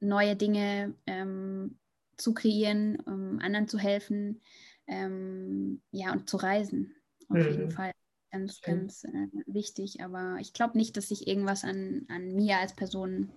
neue 0.00 0.36
Dinge 0.36 0.94
ähm, 1.06 1.78
zu 2.16 2.34
kreieren, 2.34 2.98
um 3.00 3.38
anderen 3.38 3.68
zu 3.68 3.78
helfen, 3.78 4.40
ähm, 4.88 5.80
ja, 5.92 6.12
und 6.12 6.28
zu 6.28 6.38
reisen, 6.38 6.94
auf 7.28 7.36
mhm. 7.36 7.50
jeden 7.50 7.70
Fall 7.70 7.92
ganz, 8.30 8.60
ganz 8.60 9.04
äh, 9.04 9.28
wichtig. 9.46 10.02
Aber 10.02 10.36
ich 10.40 10.52
glaube 10.52 10.76
nicht, 10.76 10.96
dass 10.96 11.08
sich 11.08 11.26
irgendwas 11.26 11.64
an, 11.64 12.04
an 12.08 12.34
mir 12.34 12.58
als 12.58 12.74
Person 12.74 13.30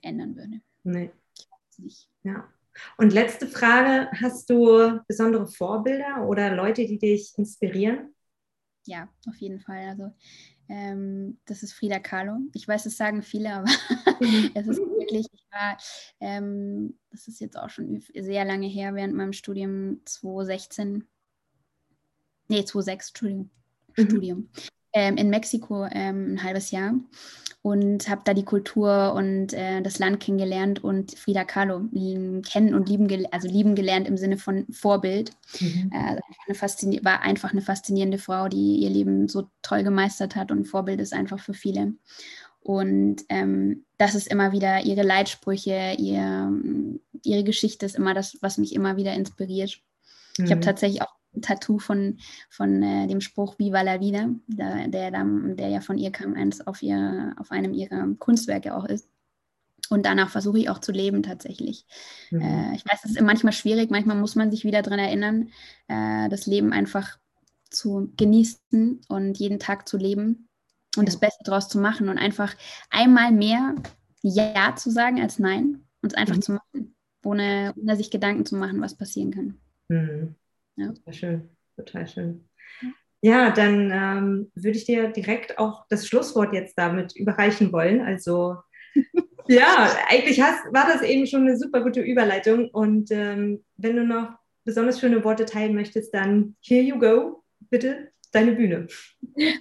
ändern 0.00 0.36
würde. 0.36 0.60
Nee. 0.82 1.10
Ich 1.36 1.48
weiß 1.50 1.78
nicht. 1.78 2.08
Ja. 2.22 2.48
Und 2.96 3.12
letzte 3.12 3.46
Frage: 3.46 4.10
Hast 4.20 4.50
du 4.50 5.00
besondere 5.06 5.46
Vorbilder 5.46 6.26
oder 6.26 6.54
Leute, 6.54 6.86
die 6.86 6.98
dich 6.98 7.32
inspirieren? 7.36 8.14
Ja, 8.86 9.08
auf 9.26 9.36
jeden 9.36 9.60
Fall. 9.60 9.88
Also, 9.88 10.12
ähm, 10.68 11.38
das 11.46 11.62
ist 11.62 11.72
Frida 11.72 11.98
Kahlo. 11.98 12.38
Ich 12.52 12.66
weiß, 12.66 12.84
das 12.84 12.96
sagen 12.96 13.22
viele, 13.22 13.52
aber 13.54 13.66
es 14.54 14.66
ist 14.66 14.78
wirklich, 14.78 15.26
ich 15.32 15.46
war, 15.50 15.78
ähm, 16.20 16.98
das 17.10 17.28
ist 17.28 17.40
jetzt 17.40 17.58
auch 17.58 17.70
schon 17.70 18.02
sehr 18.14 18.44
lange 18.44 18.66
her, 18.66 18.94
während 18.94 19.14
meinem 19.14 19.32
Studium 19.32 20.00
2016, 20.04 21.06
nee, 22.48 22.64
2006, 22.64 23.08
Entschuldigung, 23.08 23.50
mhm. 23.96 24.02
Studium 24.04 24.48
ähm, 24.94 25.16
in 25.16 25.28
Mexiko 25.28 25.86
ähm, 25.90 26.34
ein 26.34 26.42
halbes 26.42 26.70
Jahr 26.70 26.94
und 27.62 28.08
habe 28.08 28.20
da 28.24 28.32
die 28.32 28.44
Kultur 28.44 29.14
und 29.14 29.52
äh, 29.54 29.82
das 29.82 29.98
Land 29.98 30.20
kennengelernt 30.20 30.84
und 30.84 31.18
Frida 31.18 31.44
Kahlo 31.44 31.88
kennen 32.42 32.74
und 32.74 32.88
lieben, 32.88 33.26
also 33.32 33.48
lieben 33.48 33.74
gelernt 33.74 34.06
im 34.06 34.16
Sinne 34.16 34.36
von 34.36 34.66
Vorbild. 34.70 35.32
Mhm. 35.60 35.90
Äh, 35.92 36.20
eine 36.46 37.04
war 37.04 37.22
einfach 37.22 37.52
eine 37.52 37.62
faszinierende 37.62 38.18
Frau, 38.18 38.48
die 38.48 38.76
ihr 38.76 38.90
Leben 38.90 39.28
so 39.28 39.48
toll 39.62 39.82
gemeistert 39.82 40.36
hat 40.36 40.52
und 40.52 40.66
Vorbild 40.66 41.00
ist 41.00 41.12
einfach 41.12 41.40
für 41.40 41.54
viele. 41.54 41.94
Und 42.60 43.24
ähm, 43.30 43.84
das 43.98 44.14
ist 44.14 44.28
immer 44.28 44.52
wieder 44.52 44.84
ihre 44.84 45.02
Leitsprüche, 45.02 45.96
ihr, 45.98 46.52
ihre 47.22 47.44
Geschichte 47.44 47.84
ist 47.84 47.96
immer 47.96 48.14
das, 48.14 48.38
was 48.42 48.58
mich 48.58 48.74
immer 48.74 48.96
wieder 48.96 49.14
inspiriert. 49.14 49.80
Mhm. 50.38 50.44
Ich 50.44 50.50
habe 50.50 50.60
tatsächlich 50.60 51.02
auch 51.02 51.14
Tattoo 51.40 51.78
von, 51.78 52.18
von 52.50 52.82
äh, 52.82 53.06
dem 53.06 53.20
Spruch 53.20 53.58
Viva 53.58 53.82
la 53.82 54.00
Vida, 54.00 54.28
der, 54.46 54.88
der, 54.88 55.10
der 55.10 55.68
ja 55.68 55.80
von 55.80 55.98
ihr 55.98 56.10
kam, 56.10 56.34
eins 56.34 56.66
auf, 56.66 56.82
ihr, 56.82 57.34
auf 57.38 57.50
einem 57.50 57.74
ihrer 57.74 58.06
Kunstwerke 58.18 58.74
auch 58.74 58.84
ist. 58.84 59.08
Und 59.90 60.06
danach 60.06 60.30
versuche 60.30 60.58
ich 60.58 60.70
auch 60.70 60.78
zu 60.78 60.92
leben 60.92 61.22
tatsächlich. 61.22 61.86
Mhm. 62.30 62.40
Äh, 62.40 62.74
ich 62.74 62.84
weiß, 62.86 63.04
es 63.04 63.12
ist 63.12 63.20
manchmal 63.20 63.52
schwierig, 63.52 63.90
manchmal 63.90 64.16
muss 64.16 64.34
man 64.34 64.50
sich 64.50 64.64
wieder 64.64 64.82
daran 64.82 64.98
erinnern, 64.98 65.50
äh, 65.88 66.28
das 66.28 66.46
Leben 66.46 66.72
einfach 66.72 67.18
zu 67.70 68.12
genießen 68.16 69.02
und 69.08 69.38
jeden 69.38 69.58
Tag 69.58 69.88
zu 69.88 69.96
leben 69.96 70.48
und 70.96 71.02
ja. 71.02 71.06
das 71.06 71.18
Beste 71.18 71.44
daraus 71.44 71.68
zu 71.68 71.78
machen 71.78 72.08
und 72.08 72.18
einfach 72.18 72.54
einmal 72.90 73.32
mehr 73.32 73.74
Ja 74.22 74.74
zu 74.76 74.90
sagen 74.90 75.20
als 75.20 75.38
Nein 75.38 75.84
und 76.00 76.12
es 76.12 76.18
einfach 76.18 76.36
mhm. 76.36 76.42
zu 76.42 76.52
machen, 76.52 76.94
ohne, 77.24 77.74
ohne 77.76 77.96
sich 77.96 78.10
Gedanken 78.10 78.46
zu 78.46 78.56
machen, 78.56 78.80
was 78.80 78.96
passieren 78.96 79.32
kann. 79.32 79.58
Mhm. 79.88 80.34
Ja. 80.76 80.88
Total 80.88 81.14
schön, 81.14 81.48
total 81.76 82.06
schön. 82.06 82.48
Ja, 83.24 83.50
dann 83.50 83.90
ähm, 83.90 84.52
würde 84.54 84.76
ich 84.76 84.84
dir 84.84 85.08
direkt 85.08 85.58
auch 85.58 85.86
das 85.88 86.06
Schlusswort 86.06 86.52
jetzt 86.52 86.76
damit 86.76 87.16
überreichen 87.16 87.72
wollen. 87.72 88.02
Also 88.02 88.56
ja, 89.48 89.96
eigentlich 90.08 90.42
hast, 90.42 90.62
war 90.74 90.86
das 90.86 91.02
eben 91.02 91.26
schon 91.26 91.42
eine 91.42 91.56
super 91.56 91.82
gute 91.82 92.02
Überleitung. 92.02 92.68
Und 92.68 93.10
ähm, 93.10 93.64
wenn 93.76 93.96
du 93.96 94.04
noch 94.04 94.34
besonders 94.64 95.00
schöne 95.00 95.24
Worte 95.24 95.46
teilen 95.46 95.74
möchtest, 95.74 96.12
dann 96.12 96.56
here 96.60 96.82
you 96.82 96.98
go, 96.98 97.42
bitte. 97.70 98.10
deine 98.32 98.52
Bühne. 98.52 98.88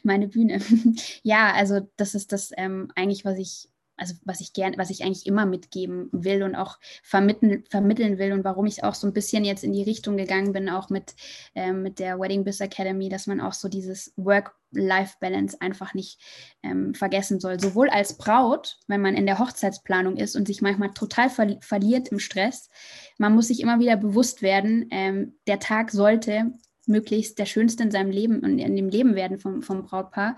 Meine 0.04 0.28
Bühne. 0.28 0.60
Ja, 1.24 1.54
also 1.54 1.90
das 1.96 2.16
ist 2.16 2.34
das 2.34 2.52
ähm, 2.58 2.92
eigentlich, 2.96 3.24
was 3.24 3.38
ich 3.38 3.70
also 3.98 4.16
was 4.24 4.42
ich 4.42 4.54
gern, 4.54 4.74
was 4.78 4.90
ich 4.90 5.04
eigentlich 5.04 5.26
immer 5.26 5.46
mitgeben 5.46 6.10
will 6.12 6.44
und 6.44 6.56
auch 6.56 6.80
vermitteln, 7.04 7.64
vermitteln 7.70 8.18
will 8.18 8.34
und 8.34 8.44
warum 8.44 8.66
ich 8.66 8.84
auch 8.84 8.96
so 8.96 9.08
ein 9.08 9.14
bisschen 9.14 9.46
jetzt 9.46 9.64
in 9.64 9.74
die 9.74 9.84
Richtung 9.84 10.18
gegangen 10.18 10.52
bin, 10.52 10.70
auch 10.70 10.90
mit, 10.90 11.16
ähm, 11.56 11.84
mit 11.84 12.00
der 12.00 12.20
Wedding 12.20 12.44
Biz 12.44 12.60
Academy, 12.60 13.10
dass 13.10 13.28
man 13.28 13.40
auch 13.40 13.54
so 13.54 13.70
dieses 13.70 14.14
Work-Life-Balance 14.18 15.58
einfach 15.62 15.94
nicht 15.94 16.20
ähm, 16.64 16.94
vergessen 16.94 17.40
soll. 17.40 17.60
Sowohl 17.60 17.90
als 17.90 18.18
Braut, 18.18 18.80
wenn 18.88 19.02
man 19.02 19.16
in 19.16 19.26
der 19.26 19.40
Hochzeitsplanung 19.40 20.18
ist 20.18 20.36
und 20.36 20.48
sich 20.48 20.62
manchmal 20.62 20.94
total 20.94 21.30
ver 21.30 21.58
verliert 21.62 22.10
im 22.10 22.20
Stress, 22.20 22.70
man 23.18 23.36
muss 23.36 23.48
sich 23.48 23.60
immer 23.60 23.80
wieder 23.80 23.98
bewusst 23.98 24.42
werden, 24.42 24.88
ähm, 24.92 25.36
der 25.48 25.60
Tag 25.60 25.92
sollte 25.92 26.54
möglichst 26.88 27.40
der 27.40 27.46
Schönste 27.46 27.84
in 27.84 27.92
seinem 27.92 28.12
Leben 28.12 28.40
und 28.40 28.60
in 28.60 28.76
dem 28.76 28.90
Leben 28.90 29.16
werden 29.16 29.40
vom, 29.40 29.62
vom 29.62 29.84
Brautpaar. 29.84 30.38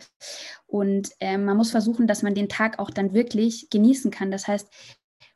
Und 0.65 1.09
äh, 1.19 1.37
man 1.37 1.57
muss 1.57 1.71
versuchen, 1.71 2.07
dass 2.07 2.23
man 2.23 2.35
den 2.35 2.49
Tag 2.49 2.79
auch 2.79 2.89
dann 2.89 3.13
wirklich 3.13 3.69
genießen 3.69 4.11
kann. 4.11 4.31
Das 4.31 4.47
heißt, 4.47 4.69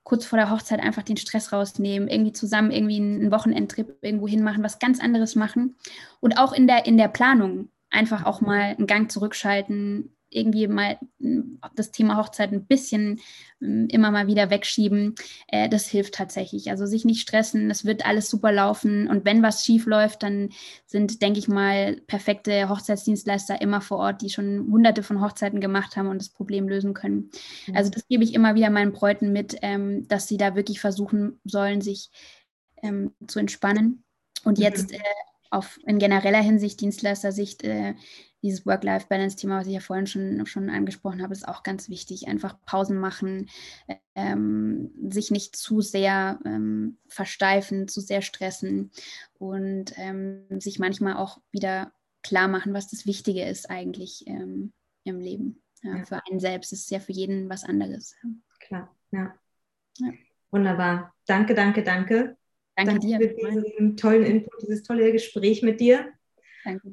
kurz 0.03 0.25
vor 0.25 0.37
der 0.37 0.49
Hochzeit 0.49 0.79
einfach 0.79 1.03
den 1.03 1.17
Stress 1.17 1.53
rausnehmen, 1.53 2.07
irgendwie 2.07 2.33
zusammen 2.33 2.71
irgendwie 2.71 2.97
einen 2.97 3.31
Wochenendtrip 3.31 3.97
irgendwo 4.01 4.27
hinmachen, 4.27 4.63
was 4.63 4.79
ganz 4.79 4.99
anderes 4.99 5.35
machen. 5.35 5.77
Und 6.19 6.37
auch 6.37 6.53
in 6.53 6.67
der, 6.67 6.85
in 6.85 6.97
der 6.97 7.09
Planung 7.09 7.69
einfach 7.89 8.25
auch 8.25 8.41
mal 8.41 8.75
einen 8.75 8.87
Gang 8.87 9.11
zurückschalten, 9.11 10.15
irgendwie 10.29 10.67
mal 10.67 10.97
hm, 11.19 11.59
das 11.75 11.91
Thema 11.91 12.17
Hochzeit 12.17 12.51
ein 12.51 12.65
bisschen 12.65 13.19
hm, 13.59 13.87
immer 13.87 14.11
mal 14.11 14.27
wieder 14.27 14.49
wegschieben, 14.49 15.15
äh, 15.47 15.69
das 15.69 15.87
hilft 15.87 16.15
tatsächlich. 16.15 16.69
Also 16.69 16.85
sich 16.85 17.05
nicht 17.05 17.21
stressen, 17.21 17.69
es 17.69 17.85
wird 17.85 18.05
alles 18.05 18.29
super 18.29 18.51
laufen 18.51 19.07
und 19.07 19.25
wenn 19.25 19.43
was 19.43 19.65
schief 19.65 19.85
läuft, 19.85 20.23
dann 20.23 20.49
sind, 20.85 21.21
denke 21.21 21.39
ich 21.39 21.47
mal, 21.47 22.01
perfekte 22.07 22.69
Hochzeitsdienstleister 22.69 23.61
immer 23.61 23.81
vor 23.81 23.97
Ort, 23.97 24.21
die 24.21 24.29
schon 24.29 24.67
hunderte 24.71 25.03
von 25.03 25.21
Hochzeiten 25.21 25.61
gemacht 25.61 25.97
haben 25.97 26.07
und 26.07 26.21
das 26.21 26.29
Problem 26.29 26.67
lösen 26.67 26.93
können. 26.93 27.29
Mhm. 27.67 27.75
Also 27.75 27.89
das 27.89 28.07
gebe 28.07 28.23
ich 28.23 28.33
immer 28.33 28.55
wieder 28.55 28.69
meinen 28.69 28.91
Bräuten 28.91 29.31
mit, 29.31 29.57
ähm, 29.61 30.07
dass 30.07 30.27
sie 30.27 30.37
da 30.37 30.55
wirklich 30.55 30.79
versuchen 30.79 31.39
sollen, 31.43 31.81
sich 31.81 32.09
ähm, 32.81 33.13
zu 33.27 33.39
entspannen. 33.39 34.03
Und 34.43 34.57
mhm. 34.57 34.63
jetzt 34.63 34.93
äh, 34.93 34.99
auf, 35.49 35.79
in 35.85 35.99
genereller 35.99 36.41
Hinsicht, 36.41 36.79
Dienstleister-Sicht, 36.81 37.63
äh, 37.63 37.95
dieses 38.41 38.65
Work-Life-Balance-Thema, 38.65 39.59
was 39.59 39.67
ich 39.67 39.73
ja 39.73 39.79
vorhin 39.79 40.07
schon, 40.07 40.45
schon 40.45 40.69
angesprochen 40.69 41.21
habe, 41.21 41.33
ist 41.33 41.47
auch 41.47 41.63
ganz 41.63 41.89
wichtig. 41.89 42.27
Einfach 42.27 42.55
Pausen 42.65 42.97
machen, 42.97 43.49
ähm, 44.15 44.91
sich 45.09 45.31
nicht 45.31 45.55
zu 45.55 45.81
sehr 45.81 46.39
ähm, 46.45 46.97
versteifen, 47.07 47.87
zu 47.87 48.01
sehr 48.01 48.21
stressen 48.21 48.91
und 49.37 49.93
ähm, 49.97 50.45
sich 50.59 50.79
manchmal 50.79 51.15
auch 51.15 51.41
wieder 51.51 51.91
klar 52.23 52.47
machen, 52.47 52.73
was 52.73 52.89
das 52.89 53.05
Wichtige 53.05 53.43
ist 53.45 53.69
eigentlich 53.69 54.25
ähm, 54.27 54.73
im 55.03 55.19
Leben. 55.19 55.61
Ja, 55.81 55.97
ja. 55.97 56.05
Für 56.05 56.21
einen 56.29 56.39
selbst 56.39 56.73
ist 56.73 56.83
es 56.83 56.89
ja 56.89 56.99
für 56.99 57.13
jeden 57.13 57.49
was 57.49 57.63
anderes. 57.63 58.15
Klar, 58.59 58.93
ja. 59.11 59.33
ja. 59.97 60.11
Wunderbar. 60.51 61.13
Danke, 61.25 61.53
danke, 61.53 61.83
danke. 61.83 62.37
Danke, 62.75 62.99
danke 62.99 63.07
dir. 63.07 63.19
für 63.19 63.61
diesen 63.61 63.97
tollen 63.97 64.23
Input, 64.23 64.61
dieses 64.61 64.83
tolle 64.83 65.11
Gespräch 65.11 65.61
mit 65.61 65.79
dir. 65.79 66.13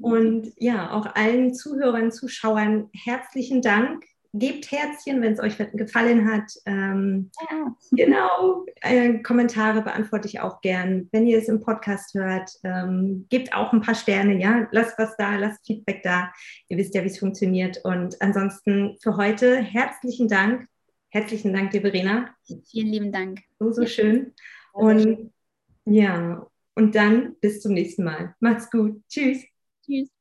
Und 0.01 0.53
ja, 0.57 0.93
auch 0.93 1.15
allen 1.15 1.55
Zuhörern, 1.55 2.13
Zuschauern 2.13 2.89
herzlichen 2.93 3.63
Dank. 3.63 4.05
Gebt 4.33 4.71
Herzchen, 4.71 5.23
wenn 5.23 5.33
es 5.33 5.41
euch 5.41 5.57
gefallen 5.73 6.31
hat. 6.31 6.53
Ähm, 6.67 7.31
ja. 7.51 7.75
Genau, 7.93 8.67
äh, 8.83 9.21
Kommentare 9.21 9.81
beantworte 9.81 10.29
ich 10.29 10.41
auch 10.41 10.61
gern. 10.61 11.09
Wenn 11.11 11.27
ihr 11.27 11.39
es 11.39 11.49
im 11.49 11.63
Podcast 11.63 12.13
hört, 12.13 12.51
ähm, 12.63 13.27
gebt 13.31 13.55
auch 13.55 13.73
ein 13.73 13.81
paar 13.81 13.95
Sterne, 13.95 14.39
ja. 14.39 14.69
Lasst 14.73 14.99
was 14.99 15.17
da, 15.17 15.37
lasst 15.37 15.65
Feedback 15.65 16.03
da. 16.03 16.31
Ihr 16.69 16.77
wisst 16.77 16.95
ja, 16.95 17.03
wie 17.03 17.07
es 17.07 17.19
funktioniert. 17.19 17.81
Und 17.85 18.21
ansonsten 18.21 18.99
für 19.01 19.17
heute 19.17 19.57
herzlichen 19.57 20.29
Dank. 20.29 20.67
Herzlichen 21.09 21.55
Dank, 21.55 21.71
dir, 21.71 21.81
Verena. 21.81 22.29
Vielen 22.71 22.89
lieben 22.89 23.13
Dank. 23.13 23.41
So, 23.59 23.73
so 23.73 23.87
schön. 23.87 24.35
Und 24.75 25.31
ja, 25.87 26.47
und 26.75 26.95
dann 26.95 27.37
bis 27.41 27.63
zum 27.63 27.73
nächsten 27.73 28.05
Mal. 28.05 28.35
Macht's 28.41 28.71
gut. 28.71 29.01
Tschüss. 29.09 29.56
Tschüss. 29.87 30.16